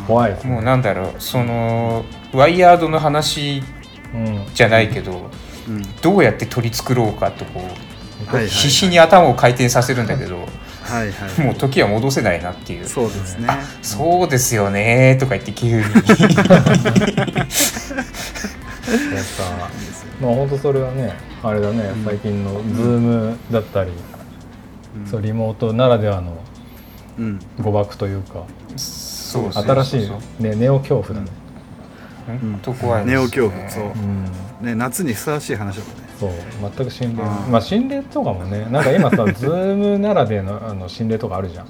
[0.08, 0.34] 怖い。
[0.34, 2.04] ですねもうなんだろうその
[2.34, 3.62] ワイヤードの話
[4.14, 5.30] うんじゃないけど
[5.68, 7.64] うんどうやって取り繕ろうかとこう
[8.28, 10.38] はいはい必死に頭を回転させるんだけど
[10.82, 11.42] はいはい。
[11.46, 12.88] もう時は戻せないなっていう。
[12.88, 13.46] そうですね。
[13.48, 15.74] あそうですよねとか言って急に。
[15.76, 15.84] やっ
[19.38, 19.44] ぱ
[20.20, 21.14] まあ本当それはね
[21.44, 23.92] あれだね、うん最近のズームだったり、
[24.98, 25.06] うん。
[25.06, 26.38] そうリモートならではのうん
[27.62, 28.44] 誤爆というか。
[28.76, 30.10] そうそうそう新しい
[30.42, 33.84] ねネオ恐怖だね、本当怖いですネオね恐怖そう。
[33.84, 33.88] う
[34.64, 34.66] ん。
[34.66, 36.08] ね夏にふさわしい話だったね。
[36.20, 36.32] そう。
[36.76, 37.24] 全く心霊。
[37.24, 41.66] まあ心霊とかもねなんか今さ ズームならでのあの心霊とかあるじゃん。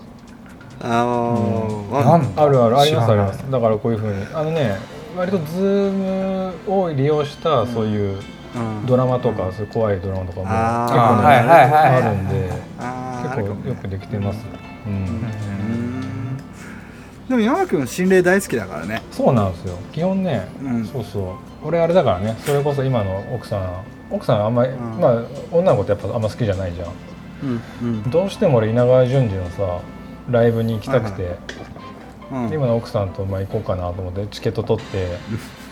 [0.81, 2.41] あうん。
[2.41, 2.79] あるある。
[2.79, 3.43] ありますあります。
[3.49, 4.25] だからこういうふうに。
[4.33, 4.77] あのね
[5.17, 8.19] 割とズームを利用したそういう
[8.55, 8.85] うん。
[8.85, 12.49] ドラマとか、そういう怖いドラマとかも結構ねはいはいはいはいあるんで
[13.23, 14.39] 結構よくできてます、
[14.87, 14.93] うん。
[14.93, 15.38] うん
[17.29, 19.03] でも山君心霊大好きだからね。
[19.11, 19.77] そうなんですよ。
[19.91, 20.85] 基本ね、うん。
[20.85, 21.23] そうそう。
[21.63, 23.83] 俺あれだからねそれこそ今の奥さん。
[24.09, 24.99] 奥さんあんまり、うん。
[24.99, 26.91] まあ女の子ってやっぱあんま好きじゃないじゃん。
[27.43, 28.09] うんうん。
[28.09, 29.81] どうしても俺稲川淳二のさ
[30.31, 31.37] ライブに行きたくて、はい。
[32.31, 32.53] うん。
[32.53, 35.05] 今の奥さんとまあ行こうかなと思ってチケット取って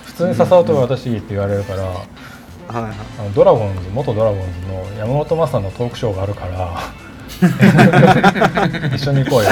[0.06, 1.96] 普通に誘うと私いいって言われるから、はい
[2.84, 2.94] はい。
[3.20, 6.80] あのドラゴンズ元ドラゴンズの山本昌のトークショーがあるから
[8.96, 9.50] 一緒に行こうよ。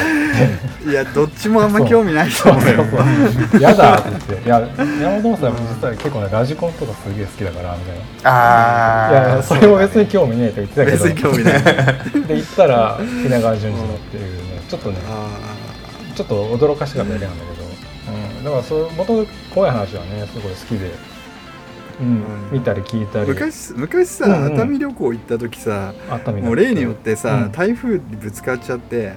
[0.91, 2.86] いやどっちもあんま興味ないと思うよ。
[3.51, 4.67] そうやだって言って「いや
[5.01, 11.03] 山本昌実は結構ねラジコンとかすげえ好きだから」みたいな「ああいやそれも別に興味ねえ」と言ってたけど。
[11.05, 11.53] 別に興味ない。
[12.27, 15.27] で行ったら稲川淳二のっていうねちょっとねあ
[16.15, 20.91] ちょっと驚かしかっただけなんだけど、うん、だからそう元々怖い話はねすごい好きで、
[22.51, 23.25] 見たり聞いたり。
[23.25, 24.53] ー昔昔さ、うんうん。
[24.53, 25.93] 熱海旅行行った時さ
[26.41, 27.51] もう例によってさ、うん。
[27.51, 29.13] 台風にぶつかっちゃって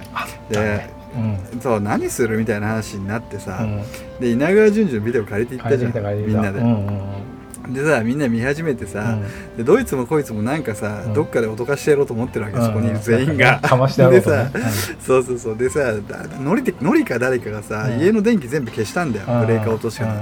[0.49, 1.19] でう
[1.57, 1.61] ん。
[1.61, 3.83] そう何するみたいな話になってさ、うん。
[4.19, 5.93] で稲川淳二のビデオ借りて行ったじゃん
[6.25, 7.38] みんなで、たうんうん
[7.73, 9.17] でさみんな見始めてさ、
[9.57, 11.13] でどいつもこいつもなんかさ、うん。
[11.13, 13.37] どっかで脅かしてやろうと思ってるわけ、そこにいる全員うん。
[13.37, 13.59] が。
[13.59, 14.59] かましてやろうとでねさ、
[14.99, 15.57] そうそうそう。
[15.57, 17.99] でさだのりてのりか誰かがさ、うん。
[17.99, 19.45] 家の電気全部消したんだよ、うん。
[19.45, 20.13] ブレーカー落としかな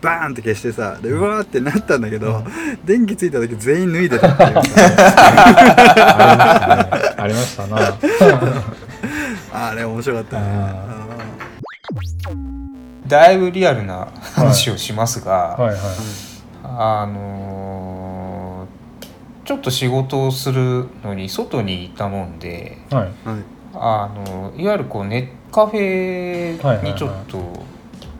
[0.00, 2.44] バーンって消してさでうわーってなったんだけど、うん。
[2.84, 4.52] 電気ついた時全員脱いでたっていう。
[4.64, 4.82] さ
[7.18, 7.72] ありましたね。
[7.74, 8.62] ありましたな。
[9.54, 10.46] あれ面白かったね。
[10.46, 11.02] あ
[13.06, 15.78] だいぶリアルな話をしますが、はいはい
[16.78, 18.82] あのー
[19.44, 23.08] ちょっと仕事をするのに外にいたもんではい。
[23.74, 27.38] あのいわゆるこうネットカフェにちょっと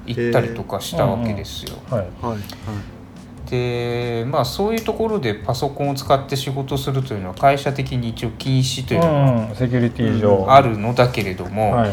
[0.05, 1.77] 行ったりとかしたわけですよ。
[1.89, 2.07] はい。
[2.21, 3.51] はい。
[3.51, 10.47] でまあそういうところでパソコンを使って仕事するというのは会社的に一応禁止というのがセキュリティ上。
[10.49, 11.91] あるのだけれども、はい。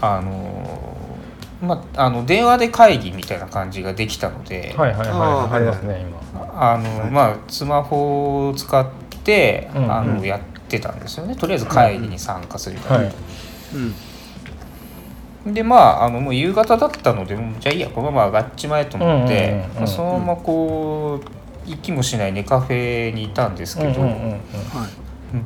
[0.00, 0.96] あの
[1.62, 5.08] まあ、あの電話で会議みたいな感じができたので、はいはいはい、
[6.54, 8.86] あの、まあ、スマホを使っ
[9.22, 11.36] て、うんうん、あのやってたんですよね。
[11.36, 13.04] とりあえず会議に参加するみたいな。
[13.04, 13.14] はい。
[15.46, 21.20] うん、でまああのもう夕方だったのでじゃあいいやこのまま上がっちまえと思って、まあ、そのままこ
[21.66, 24.40] う行きもしないねカフェにいたんですけど、うんうんうん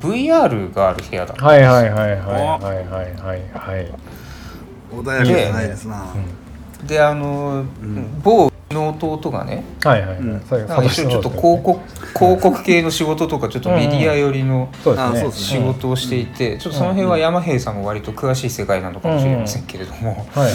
[0.00, 1.70] VR がある部屋だったんですよ。
[1.70, 3.94] はいはいはいはいはいはいはい。
[5.02, 6.06] 穏やかじゃないですな、
[6.86, 8.20] であの、ん。
[8.22, 10.86] 某の弟がねはいはいはい。
[10.88, 11.80] 一応ちょっと広告
[12.18, 14.70] 広告系の仕事とかちょっとメディア寄りの
[15.32, 20.52] 仕事をしていて、ちょっとその辺は山平さんも割と詳しい世界なのかもしれませんけれども、はいはい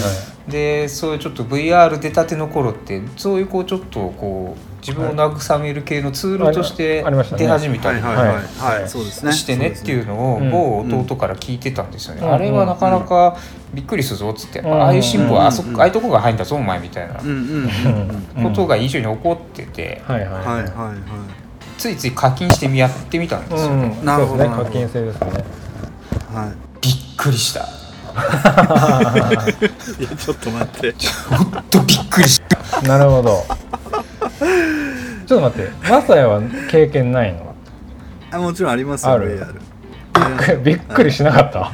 [0.47, 7.37] でそういうちょっと VR 出たての頃ってそういうこうちょっとこう自分を慰める系のツールとしてありました。
[7.37, 7.43] ね。
[7.43, 8.35] 出始めたりはいはいはい。
[8.35, 8.41] は
[8.75, 8.85] はい。
[8.85, 9.31] い、そうですね。
[9.31, 12.33] してねっていうのをうん某弟から聞いてたんですよね、うん。
[12.33, 13.37] あれはなかなか
[13.73, 14.73] びっくりするぞっつって、うん。
[14.81, 17.15] ああいう進歩はあそうんああいうとこが入んだぞお前みたいな。
[17.15, 20.31] ことが印象に起こってて、はいはい。
[20.31, 20.95] はいはいは
[21.77, 23.75] ついつい課金してみやってみたんですよ。
[23.75, 24.05] ね、うん。
[24.05, 25.31] なるほど課金制ですね。
[26.31, 26.51] いはい。
[26.81, 27.67] びっくりした。
[28.11, 30.93] いやちょっと待って。
[31.29, 32.81] ほんとびっくりした。
[32.81, 33.43] なるほど
[35.27, 37.55] ちょっと待ってマサヤは経験ないの？
[38.31, 39.39] あもちろんありますよある
[40.13, 41.71] ？VR びっくりしなかった？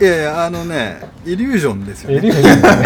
[0.00, 2.16] いやいやあのねイリュージョンですよね。
[2.16, 2.82] エリージョンだね。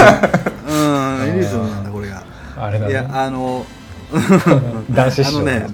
[0.68, 2.22] うんイリュージョンなんだこれが。
[2.58, 2.90] あれだね。
[2.92, 3.64] いやあの
[4.90, 5.38] 男子師匠。
[5.38, 5.66] あのね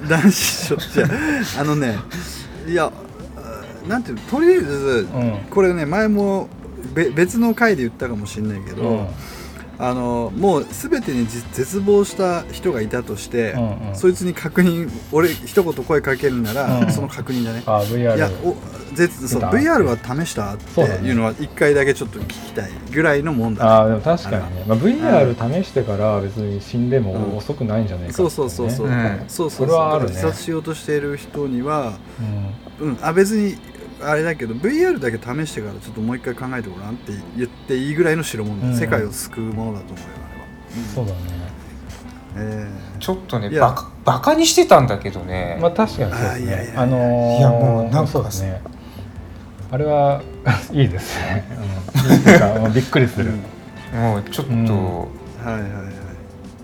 [0.00, 1.06] な男子師匠じゃ
[1.60, 1.96] あのね
[2.66, 2.90] いや
[3.36, 5.32] あなんていうのとりあえず、うん。
[5.50, 6.48] これね前も
[6.94, 9.06] べ別の回で言ったかもしれないけど、うん
[9.80, 13.96] あのもう全てにじ絶望した人がいたとして、うんうん。
[13.96, 16.92] そいつに確認俺一言声かけるなら、うん。
[16.92, 18.56] その確認だね、あ VR いやお
[18.94, 28.90] 絶そう VR は試したっていうのは一回だけちょっと聞きたいぐらいのもんだ、ね、あーでも確かにね、まあ、VR 試してから別に死んでも遅くないんじゃないかってそいうそうそうそう、う。
[28.90, 29.24] ん。
[29.28, 30.10] そうそうそれはあるね。
[30.10, 31.98] 自殺しようとしている人には、
[32.80, 32.88] うん。
[32.88, 33.56] うん、あ別に
[34.02, 38.76] あれだけど VR だけ試してからちょっともう一回考えてごらんって言っていいぐらいの代物だ、うん。
[38.76, 40.08] 世界を救うものだと思うよ
[40.94, 41.18] そうだね。
[42.36, 42.68] あれは、え
[43.00, 46.74] ちょっとねバカバカにしてたんだけどね、まあ確かにそうですね。
[46.76, 48.60] あのーいやもうなんかそうですね。
[49.70, 50.22] あれは
[50.72, 51.44] いいですね、
[52.74, 53.32] びっくりする、
[53.92, 54.00] うん。
[54.00, 54.64] もうちょっと、うん。
[54.64, 55.70] はいはいはい。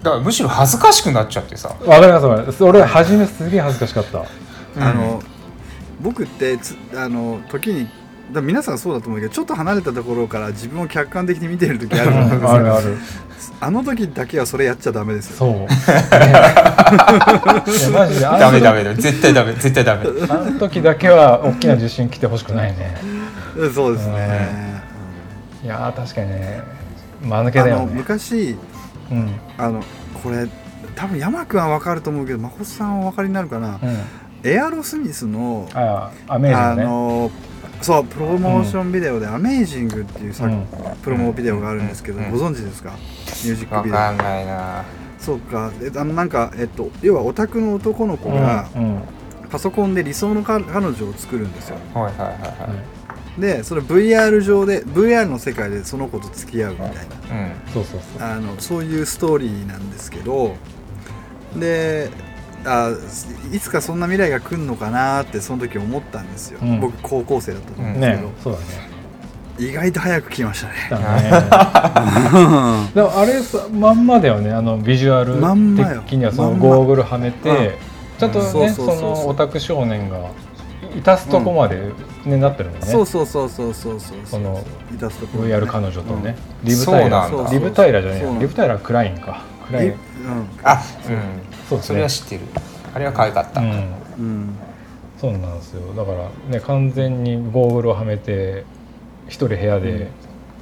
[0.03, 1.75] だからむしろ恥ずかしくなっちゃってさ。
[1.85, 2.65] わかりますわかります。
[2.65, 4.25] 俺初めすげえ恥ずかしかった。
[4.81, 5.23] あの
[6.05, 7.89] 僕ってつあの時に
[8.33, 12.53] だ皆さんそうだと思うけどちょっと離れたところから自分を客観的に見てる時あるじゃないですか。
[12.53, 12.97] あるある。
[13.61, 15.37] あの時だけはそれやっちゃダメですよ。
[15.37, 15.69] そう、ね、
[18.39, 20.07] ダメダメだよ絶対ダメ絶対ダメ。
[20.29, 22.97] あの時だけは大きな地震来てほしくないね。
[23.75, 24.83] そうですね、
[25.63, 26.63] いやー確かにね。
[27.23, 27.93] 間抜けあのだよね。
[27.95, 28.57] 昔
[29.11, 29.35] うん。
[29.57, 29.83] あの
[30.23, 30.49] これ
[30.97, 33.99] 多分山君は分かると思うけど誠さんはお分かりになるかな、うん
[34.45, 36.51] エアロスミスのああね。
[36.53, 37.31] の
[37.81, 40.67] そうプロモーションビデオで「アメイジング」っていうさ、うん。
[41.03, 42.31] プロモビデオがあるんですけど、うん。
[42.31, 42.93] ご存知ですか？
[43.45, 44.01] ミュージックビデオ。
[44.01, 44.85] わかんないな。
[45.19, 45.71] そうか。
[45.83, 48.67] えあのなんか、えっと、要はオタクの男の子が
[49.51, 51.77] パソコンで理想のか彼女を作るんですよ。
[51.95, 52.35] はいはいはいは
[53.39, 53.41] い。
[53.41, 56.93] でそれ VR 上で VR の世界でその子と付き合うみたいな。
[56.93, 57.03] うん。
[57.73, 58.29] そうそうそう。
[58.29, 60.55] あのそういうストーリーなんですけど
[61.57, 62.11] で
[62.65, 62.91] あ
[63.53, 66.81] いつかそんな未来が来るのかなってその時思ったんですよ、うん。
[66.81, 68.65] 僕高校生だったと思うんですけねど、そうだね。
[69.57, 70.75] 意外と早く来ましたね。
[72.95, 74.53] でもあれさまんまだよね。
[74.53, 75.35] あのビジュアル
[76.03, 77.71] 的にはそのゴーグルはめて、うん
[78.19, 80.31] ちゃんとねそのオタク少年が
[80.97, 81.93] いたすとこまで、
[82.25, 82.87] ねなってるもんね。
[82.87, 84.63] そうそうそうそうそうそうその
[85.11, 86.69] すところ VR 彼女とね、うん。
[86.69, 89.97] リブタイラリブタイラじゃねえリブタイラはクラインか暗い、え
[90.63, 91.21] あうん。
[91.69, 91.89] そうですね。
[91.89, 92.43] それは知ってる。
[92.95, 93.77] あれは可愛かった、うん、うん。
[94.19, 94.55] うん
[95.19, 95.95] そうなんですよ。
[95.95, 98.65] だからね完全にゴーグルをはめて
[99.27, 100.11] 一人部屋で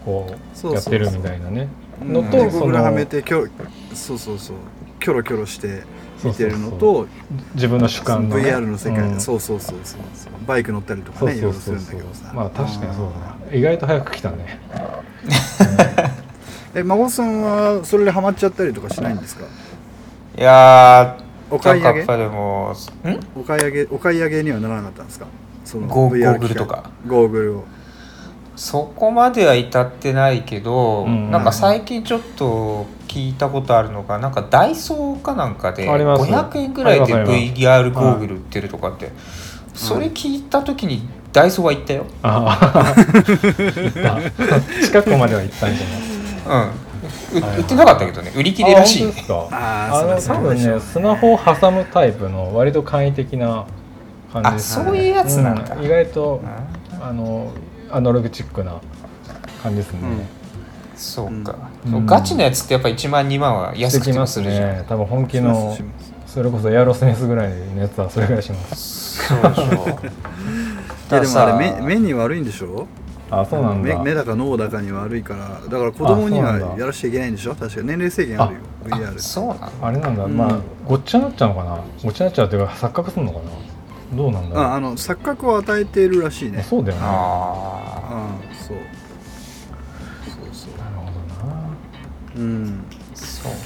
[0.05, 0.95] こそううそうそう。
[0.95, 1.69] やってるみたいなね。
[2.01, 2.13] うん。
[2.13, 3.51] のとそでゴーグルはのめてキョ
[3.95, 4.57] そうそうそう。
[5.01, 5.83] キョロキョロして
[6.23, 6.71] 見てるのそう。
[6.71, 7.09] そうと
[7.55, 9.21] 自分の主観の、ね、VR の世界で、うん。
[9.21, 10.33] そうそうそうそうそう。
[10.47, 12.31] バイク乗ったりとかそうねいろいうろするそそうそんだけどさ。
[12.33, 13.11] うまあ確かにそう
[13.51, 14.61] だね意外と早く来たね
[16.75, 19.45] え孫さんはそれでハマっちゃったりとかしないんですか？
[20.39, 21.85] いやーお買い上げ？
[21.85, 23.41] なんかやっぱでもん？
[23.41, 25.27] お買い上げお買い上げにはならなかったんですか？
[25.65, 26.91] そのゴー VR ゴーグルとか？
[27.07, 27.65] ゴーグルを。
[28.55, 31.31] そこまでは至ってないけど、うん。
[31.31, 36.31] なんか最近ちょっと聞いたことあるのがなんかダイソーかなんかであります。
[36.31, 39.11] 500円ぐらいで VR ゴーグル売ってるとかって、
[39.75, 42.07] それ聞いた時にダイソーは行ったよ。
[42.23, 44.21] ああ行った。
[44.87, 46.12] 近くまでは行ったんじゃない？
[46.53, 47.59] うん。
[47.59, 48.33] 売ってなかったけどね。
[48.37, 49.07] 売り切れらしい。
[49.07, 49.13] ね
[49.51, 50.35] あ本当ですか？
[50.35, 53.67] あ多分ねスマホを挟むタイプの割と簡易的な
[54.33, 54.85] 感じあですね。
[54.85, 57.51] そういうやつなんだ、うん意外とうんあの
[57.91, 58.81] アナログチックな
[59.63, 59.99] 感じですね、
[60.97, 62.07] そうか、うん。
[62.07, 64.85] ガチのやつってやっぱ1万2万は安くてもきますするじゃん、ね。
[64.89, 65.77] 多分本気の
[66.27, 69.27] それこそエアロスミスぐらいのやつはそれぐらいします。
[69.29, 69.65] そうでしょ
[71.13, 72.87] いやでもあれ目目に悪いんでしょ？
[73.41, 73.99] あそうなんだ。
[73.99, 77.55] 目目だか脳だかに悪いからだから子供にはやらしちゃいけないんでしょ？
[77.55, 78.61] 確か年齢制限あるよ。
[78.85, 80.37] VR そうなのあれなんだ、うん。
[80.37, 81.81] まあごっちゃになっちゃうのかな。
[82.03, 83.45] ごっちゃになっちゃうっていうか錯覚するのかな？
[84.17, 84.65] どうなんだろう。
[84.65, 86.63] ああの錯覚を与えているらしいね。
[86.63, 87.03] そうだよね。
[87.03, 88.77] なるあああそう。
[90.27, 90.73] そうそう。
[90.75, 91.07] ほ
[91.41, 91.55] どな。
[92.37, 92.85] うん。
[93.15, 93.59] あそうね。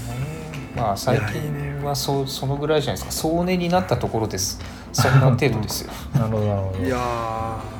[0.77, 3.29] まあ最近はそうそのぐらいじゃないですか。
[3.29, 4.61] 壮年になったところです。
[4.93, 5.93] そんな程度ですよ。
[6.15, 7.76] なるほどなるほどいやー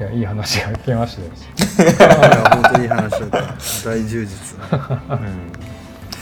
[0.00, 1.28] いやいい話が聞けましたよ。
[1.28, 3.38] いや本当にいい話だった。
[3.84, 5.52] 大充実うん。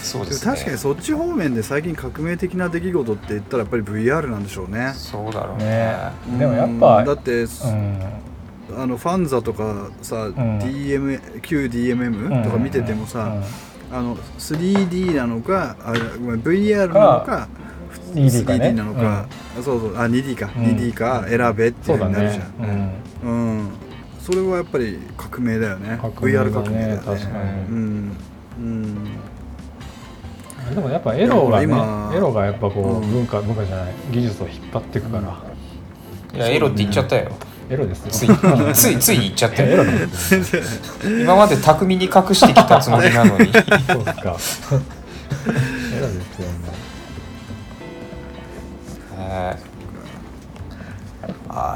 [0.02, 0.52] そうですね。
[0.52, 4.92] 確かにそっち方面で最近革命的な出来事って言ったらやっぱり VR なんでしょうね。
[4.96, 5.64] そうだろうね。
[5.64, 5.96] ね。
[6.28, 6.38] うん。
[6.40, 7.48] でもやっぱだって、うん。
[8.76, 10.34] あのファンザとかさ、ん。
[10.58, 13.32] DM 旧 DMM とか見ててもさ、
[13.92, 17.48] あの 3D なのかあごめん VR なのか
[18.12, 18.70] 2D かね。
[18.70, 20.64] 3D なのか、あそうそうあ 2D か、うん。
[20.64, 22.92] 2D か選べっていそうふうになるじねゃん、うん。
[23.22, 23.47] うん
[24.28, 25.98] それはやっぱり革命だよね。
[26.02, 27.02] 革命だね VR 革命だよね。
[27.02, 27.32] 確かに。
[27.32, 28.16] うん。
[28.58, 29.04] うん。
[30.74, 33.10] でもやっぱエロがねいや今エロがやっぱこう、うん。
[33.10, 33.94] 文化文化じゃない。
[34.10, 37.30] 技術を引っ張っていくから、いやエロって言っちゃったよ。
[37.70, 38.10] エロですよ。
[38.10, 38.28] つい
[38.74, 40.62] ついつい言っちゃったエロよですよ
[41.22, 43.46] 今まで巧みに隠してきたつもりなのに。
[43.88, 44.36] そうですか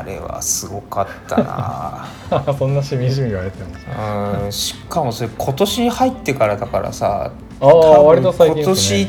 [0.02, 2.08] あれはすごかったな。
[2.46, 3.66] ね そんなしみじみ言われてる
[4.44, 7.30] うんしかもそれ今年に入ってからだからさ
[7.60, 9.00] あ割と最近ですね。
[9.00, 9.06] 今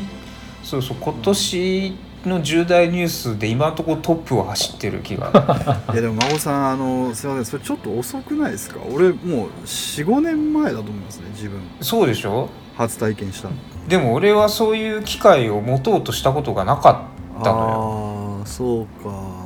[0.62, 5.30] そうそう今年の重大ニュースで今のところトップを走ってる気が。
[5.92, 8.76] いやでも孫さんあのすいませんそれちょっと遅くないですか？
[8.94, 11.60] 俺もう45年前だと思いますね自分。
[11.80, 12.48] そうでしょ？
[12.76, 13.54] 初体験したの。
[13.88, 17.02] でも俺はそういう機会を持とうとしたことがなか
[17.40, 18.38] ったのよ。
[18.40, 19.10] ああそうか。
[19.10, 19.43] うん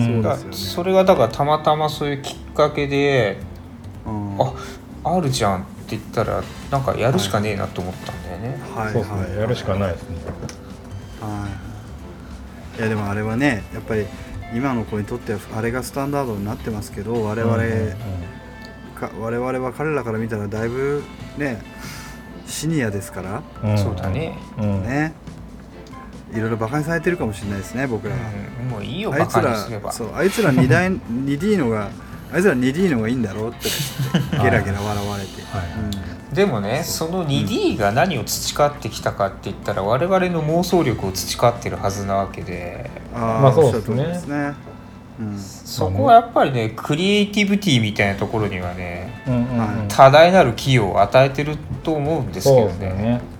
[0.00, 0.56] そうだですよね。
[0.56, 3.38] それがだからたまたまそういうきっかけで
[4.06, 4.38] うん。
[4.40, 4.52] あ
[5.04, 8.92] あるじゃんって言ったらなんかやるしかねえなと思ったんだよね、はい。
[8.92, 9.40] そうですね。
[9.40, 10.16] やるしかないですね。
[11.20, 11.48] は
[12.76, 12.78] い。
[12.78, 14.06] いやでもあれはねやっぱり
[14.54, 17.94] 今の子にとってはあれがスタンダードになってますけど我々、うんうん
[18.94, 21.02] か我々は彼らから見たらだいぶ
[21.36, 21.60] ね
[22.46, 23.42] シニアですから。
[23.64, 24.82] うんそうだね、うん。
[24.84, 25.12] ね
[26.34, 28.20] いろいろバカにされてるかもしれないですね僕らは、
[28.62, 29.92] うん、もういいよあいつらすれば。
[29.92, 31.90] そうあいつら 2, 台 2D のが
[32.32, 33.68] あいつら 2D のがいいんだろうって。
[34.42, 35.62] ゲラゲラ笑われて、は
[36.32, 36.34] い。
[36.34, 42.90] でもねその 2D が何を培ってきたかって言ったら我々の妄想力を培ってるはずなわけで。
[43.14, 44.04] うん、ああ、まあそうですね。
[44.04, 44.54] ですね、
[45.20, 49.58] うん、そこはやっぱりねクリエイティビティみたいなところにはねうんうんうん。
[49.58, 49.68] はい。
[49.88, 53.31] 多大なる寄与を与えてると思うんですけどそうですよねね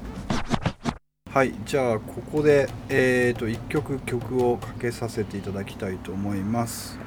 [1.32, 6.98] はいじゃあここでえー、と1曲曲をかけさせていただきたいと思います。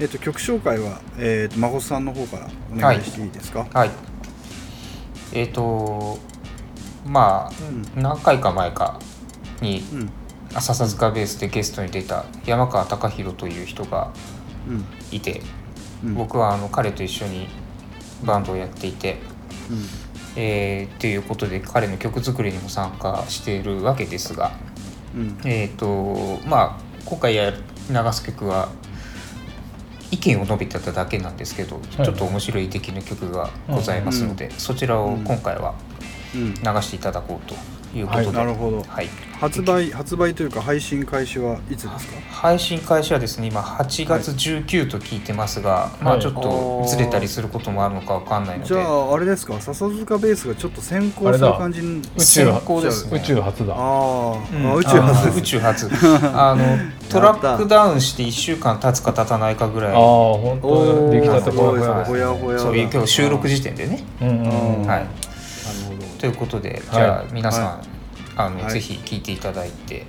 [0.00, 3.90] えっ、と曲紹介は、えー、と孫さんの方からお願いしていいですか、はい。
[5.34, 6.18] えっ、と
[7.04, 8.98] まあ何回か前か
[9.60, 10.10] にうん。
[10.58, 14.10] 笹塚ベースでゲストに出た山川貴弘という人が
[14.66, 14.84] うん。
[15.14, 15.42] いて
[16.02, 16.14] うん。
[16.14, 17.46] 僕はあの彼と一緒に
[18.24, 19.18] バンドをやっていて、
[19.68, 19.99] うん
[20.36, 24.52] えー、ということで彼の曲作りにも参加しているわけですが、
[25.14, 25.38] うん。
[25.44, 27.58] えーとまあ、今回やる
[27.88, 28.68] 流す曲は
[30.10, 32.04] 意見を述べてただけなんですけど、い。
[32.04, 35.74] ちょっと面白い出来の曲がございますので、そちらを今回は
[36.34, 36.54] うん。
[36.54, 37.56] 流していただこうと
[37.94, 38.36] いうことで、はい。
[38.36, 38.82] なるほど。
[38.88, 39.08] はい。
[39.40, 42.20] 発売発売というか配信開始はいつですか？
[42.30, 46.22] 配信開始はですね今8月19と聞いてますが、まあはい。
[46.22, 49.58] ちょっとずれたりすることもあるのかわかんないので、じゃああれですか？
[49.58, 53.18] 笹塚ベースがちょっと先行する感じに宇宙先行ですね。
[53.18, 53.74] 宇宙初だ。
[53.74, 54.70] あー、うん。
[54.72, 55.38] あ宇宙初です。
[55.38, 55.88] 宇宙初。
[56.36, 56.64] あの
[57.08, 59.92] トラックダウンして1週間経つか経たないかぐらい。
[59.92, 64.86] ああ本当おー出来たてすごいほやほやほやだそういう今日収録時点でね、うんうんうん。
[64.86, 65.06] はい
[66.20, 67.84] ということでじゃあ皆さん、は
[68.36, 68.72] あのはい。
[68.72, 70.04] ぜひ聞いていただいて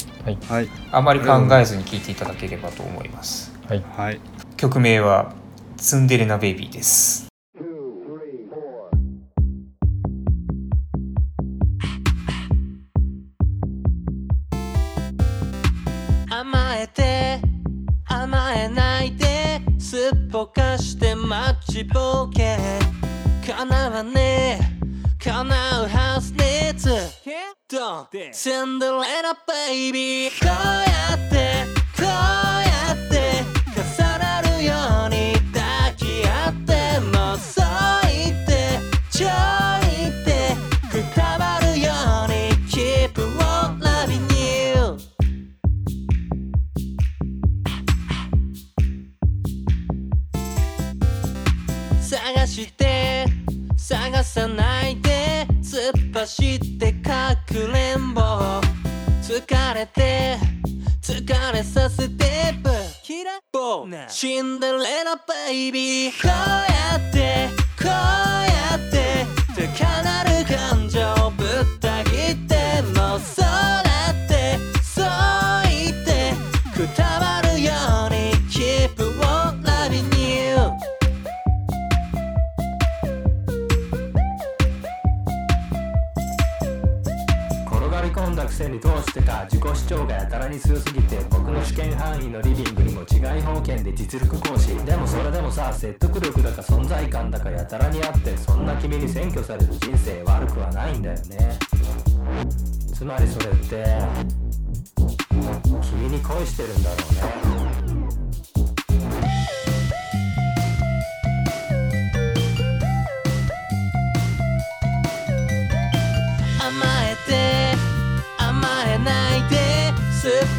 [0.50, 0.68] はい。
[0.92, 3.54] あまり考えずに聞いていただければと思います。
[3.70, 3.84] はい。
[3.96, 4.20] はい。
[4.58, 5.34] 曲名は
[5.78, 7.30] 「ツンデレなベイビー」です。
[16.30, 17.40] 甘えて
[18.06, 22.58] 甘えないですっぽかして待ちぼけ。
[23.48, 24.41] 叶わねえ
[27.82, 28.92] ンシンデレ
[29.24, 31.66] ラベイビーこうやって
[31.98, 33.42] こうやって
[33.76, 33.82] 重
[34.20, 34.74] なるよ
[35.08, 36.70] うに抱き合って
[37.00, 37.62] もそ
[38.08, 38.78] いて
[39.10, 40.30] ちょいって
[40.92, 41.92] くたばるよ
[42.26, 45.00] うに Keep on loving you
[52.00, 53.26] 探して
[53.76, 56.91] 探さないで突っ走って
[61.72, 62.26] させて
[62.62, 62.70] ブ
[63.02, 66.12] キラボーシンデレラベイビー。
[66.12, 67.48] こうやって
[67.82, 70.11] こうやって高鳴
[89.14, 94.74] てか自己主張がやたらに強すぎて僕の試験範囲のリビングにも違い方権で実力行使。
[94.86, 101.60] でもそれでもさ説得力だか存在感だかやたらにあってそんな君に占拠される人生悪くはないんだよね。
[102.94, 103.86] つまりそれって
[105.82, 107.71] 君に恋してるんだろうね。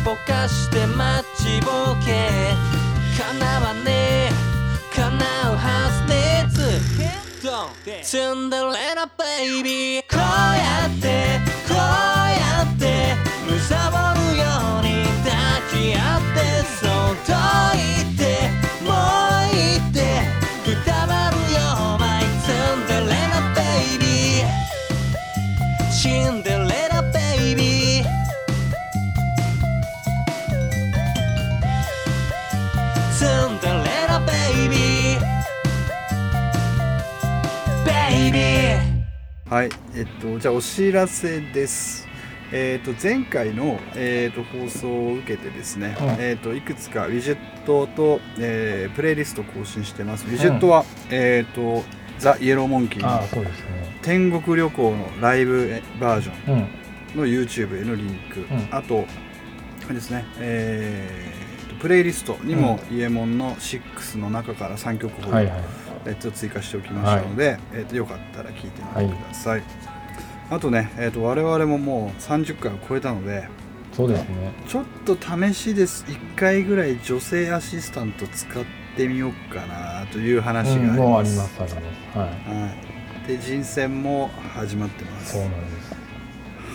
[0.02, 1.70] ですっぽかして待ちぼ
[2.04, 2.28] け。
[3.16, 4.30] 叶わねえ。
[4.94, 5.06] 叶
[5.50, 6.22] うはずで。
[8.02, 10.02] すツンデレラベイビー。
[10.02, 11.51] こうやって
[39.52, 42.08] はい、えっと、じゃあお知らせです。
[42.52, 46.06] えっと、前回の、えっと、放送を受けてですね、うん。
[46.24, 50.24] えっと、いくつかウィジェットと、えープレイリスト更新してます。
[50.24, 51.84] ウィジェットは、えっと、
[52.18, 53.52] ザ・イエローモンキーの
[54.00, 57.20] 天国旅行のライブバージョンうん。
[57.20, 58.68] の YouTube へのリンク、ん。
[58.70, 59.04] あと、
[59.92, 69.62] ですね、えーとプレイリストにも、イエモンの6の中から3曲ほど、はいはいえっと追加しておきましたので、えっとよかったら聞いてみてください。
[70.50, 73.48] あとね、えっと我々ももう30回を超えたので、
[73.92, 76.04] そうですねちょっと試しです。
[76.06, 78.64] 1回ぐらい女性アシスタント使っ
[78.96, 80.90] てみようかなという話があります。
[80.90, 81.80] うんもうありますありま
[82.12, 82.70] すはいは
[83.24, 83.28] い。
[83.28, 85.32] で、人選も始まってます。
[85.32, 85.94] そうなんです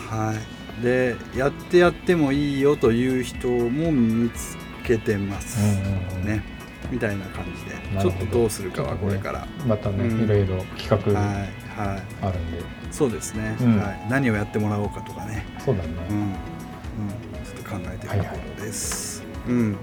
[0.08, 0.34] は
[0.80, 0.82] い。
[0.82, 5.58] で、やってやってもいいよという人も見つけてます。
[5.60, 6.57] うんうんうんね。
[6.90, 9.46] みたいな感じで、ちょっとどうするかはこれから。
[9.66, 11.34] またね、うんいろいろ企画はい。
[11.78, 12.02] はい。
[12.22, 14.06] あるんで、そうですね、うんはい。
[14.08, 15.44] 何をやってもらおうかとかね。
[15.58, 16.16] そうだね、うん。
[16.16, 16.32] うん。
[17.44, 19.22] ちょっと考えてるところです。
[19.46, 19.76] うん。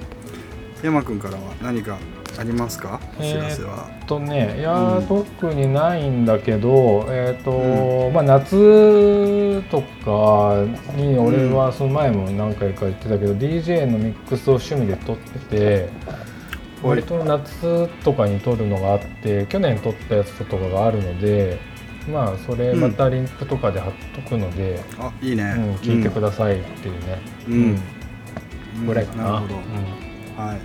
[0.83, 1.97] 山くんからは何か
[2.37, 2.99] ありますか？
[3.17, 3.89] お知らせは。
[3.99, 10.63] えっとねいやー、うん特にないんだけどえっ、と、まあ夏とか
[10.95, 16.24] に俺はその前も何回か言ってたけど、DJ のミックスを趣味で撮っててはい
[16.87, 21.59] 割と夏とかに撮るのがあって去年撮ったやつとかがあるので
[22.11, 25.43] まあそれまたリンクとかで貼っとくので、あ、いいね。
[25.57, 27.53] うん聞いてくださいっていうね、うん。
[28.77, 29.23] うんぐらいかな。
[29.23, 29.55] なるほど。
[29.55, 30.59] うんはい。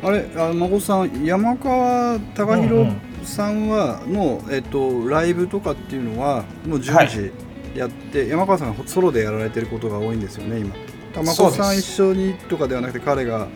[0.00, 7.30] あれ、あ、孫さん、山川貴弘うんうんさんはの、えっと、ライブとかっていうのはもう順次
[7.74, 10.74] やって、山川さんがソロでやられてることが多いんですよね今
[11.12, 13.48] 玉子さん一緒にとかではなくて彼が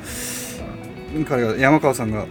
[1.27, 2.27] 彼が山川さんが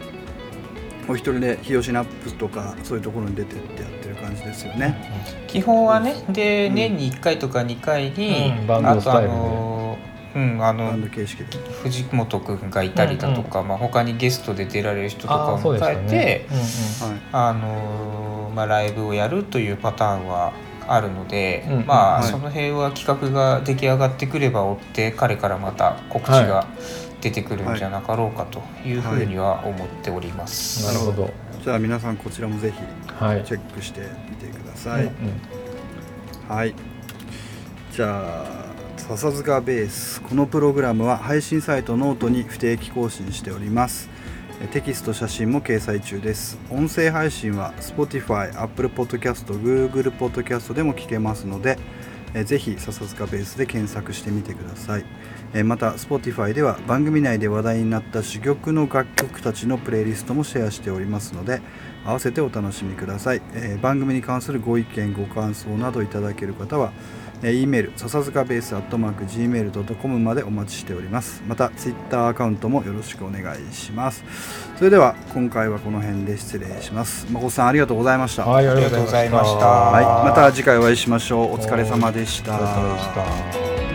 [1.07, 5.25] お一人で日吉 NAP とかそういうところに出てってやってる感じですよね。
[5.47, 6.75] 基本はねで、うん。
[6.75, 9.36] 年に1回とか2回に、うんバンドあとあスタイルで。
[9.36, 9.97] の
[10.34, 11.45] うんあのド形式で。
[11.84, 17.15] 藤本君がいたりだとか、まあ、他にゲストで出られる人とかを迎えて、ですよね。
[17.15, 17.21] はい。
[17.34, 20.53] あのーまあ、ライブをやるというパターンは
[20.88, 22.23] あるので、うんまあ、はい。
[22.23, 26.67] その辺は企画が出来上がってくれば追って彼からまた告知が
[27.22, 30.86] 出てくるんじゃなかろうかというふうには思っております。
[30.86, 31.30] なるほど。
[31.63, 33.43] じゃあ皆さんこちらもぜひはい。
[33.43, 35.05] チェックしてみてください。
[35.05, 35.15] うんうん
[36.49, 36.76] はい。
[37.93, 38.65] じゃあ
[38.97, 44.09] 笹塚ベースこのプログラムは配信サイトノートに不定期更新しております。
[44.63, 46.59] えテキスト写真も掲載中です。
[46.69, 51.80] 音声配信は Spotify、Apple Podcast、Google Podcast でも聞けますので、
[52.34, 55.05] えぜひ笹塚ベースで検索してみてください。
[55.53, 61.61] えまた Spotify では番組内で話題になった珠玉の楽曲たちのプレイリストもシェアしておりますので
[62.05, 66.93] 合わせてお楽しみください、え番組に関するご意見ご感想などいただける方は、
[67.44, 71.42] E メール笹塚ベースアットマーク Gmail.com までお待ちしております。
[71.48, 74.24] また Twitter アカウントもよろしくお願いします。
[74.78, 77.26] それでは今回はこの辺で失礼します。
[77.32, 79.66] 誠さんありがとうございました、はい、ありがとうございました。
[79.66, 81.54] はい、また次回お会いしましょう。
[81.54, 83.91] お疲れ様でした。